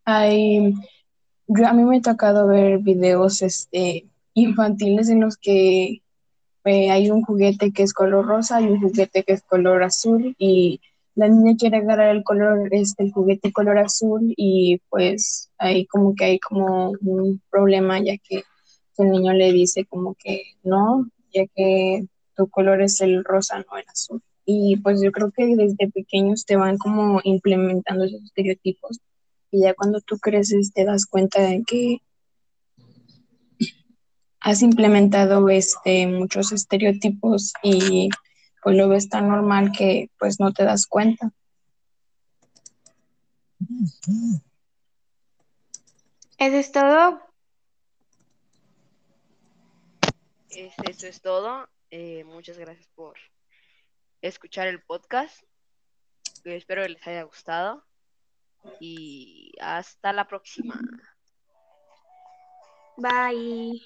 hay, 0.05 0.75
yo, 1.47 1.67
a 1.67 1.73
mí 1.73 1.85
me 1.85 1.99
ha 1.99 2.03
tocado 2.03 2.49
ver 2.49 2.79
videos 2.79 3.43
este, 3.43 4.07
infantiles 4.35 5.09
en 5.09 5.21
los 5.21 5.37
que 5.37 6.03
eh, 6.65 6.91
hay 6.91 7.11
un 7.11 7.23
juguete 7.23 7.73
que 7.73 7.83
es 7.83 7.93
color 7.93 8.27
rosa 8.27 8.61
y 8.61 8.67
un 8.67 8.81
juguete 8.81 9.23
que 9.23 9.35
es 9.35 9.43
color 9.43 9.83
azul 9.83 10.35
y 10.39 10.81
la 11.19 11.29
niña 11.29 11.57
quiere 11.59 11.79
agarrar 11.79 12.15
el 12.15 12.23
color, 12.23 12.69
este, 12.71 13.03
el 13.03 13.13
juguete 13.13 13.53
color 13.53 13.77
azul 13.79 14.33
y 14.37 14.81
pues 14.89 15.51
ahí 15.59 15.85
como 15.87 16.15
que 16.15 16.25
hay 16.25 16.39
como 16.39 16.93
un 17.01 17.43
problema 17.51 17.99
ya 17.99 18.17
que 18.19 18.45
el 18.99 19.11
niño 19.11 19.33
le 19.33 19.53
dice 19.53 19.85
como 19.85 20.15
que 20.15 20.43
no, 20.63 21.11
ya 21.35 21.43
que 21.57 22.07
tu 22.37 22.49
color 22.49 22.83
es 22.83 23.01
el 23.01 23.25
rosa, 23.25 23.59
no 23.59 23.77
el 23.77 23.85
azul. 23.89 24.23
Y 24.45 24.77
pues 24.77 25.03
yo 25.03 25.11
creo 25.11 25.33
que 25.33 25.57
desde 25.57 25.91
pequeños 25.91 26.47
te 26.47 26.55
van 26.55 26.79
como 26.79 27.21
implementando 27.25 28.05
esos 28.05 28.23
estereotipos 28.23 29.01
y 29.51 29.63
ya 29.63 29.75
cuando 29.75 30.01
tú 30.01 30.19
creces 30.19 30.73
te 30.73 30.85
das 30.85 31.05
cuenta 31.05 31.43
de 31.43 31.65
que 31.67 31.99
has 34.39 34.63
implementado 34.63 35.49
este, 35.49 36.07
muchos 36.07 36.53
estereotipos 36.53 37.55
y 37.65 38.09
pues 38.63 38.77
lo 38.77 38.89
ves 38.89 39.09
tan 39.09 39.29
normal 39.29 39.73
que 39.77 40.11
pues 40.19 40.41
no 40.41 40.53
te 40.53 40.65
das 40.65 40.87
cuenta. 40.87 41.31
¿Eso 46.39 46.57
es 46.57 46.73
todo? 46.73 47.21
eso 50.51 51.07
es 51.07 51.21
todo. 51.21 51.69
Eh, 51.91 52.25
muchas 52.25 52.59
gracias 52.59 52.89
por 52.95 53.17
escuchar 54.23 54.67
el 54.67 54.83
podcast. 54.83 55.43
espero 56.45 56.83
que 56.83 56.89
les 56.91 57.07
haya 57.07 57.23
gustado. 57.23 57.85
Y 58.81 59.53
hasta 59.61 60.13
la 60.13 60.27
próxima. 60.27 60.81
Bye. 62.97 63.81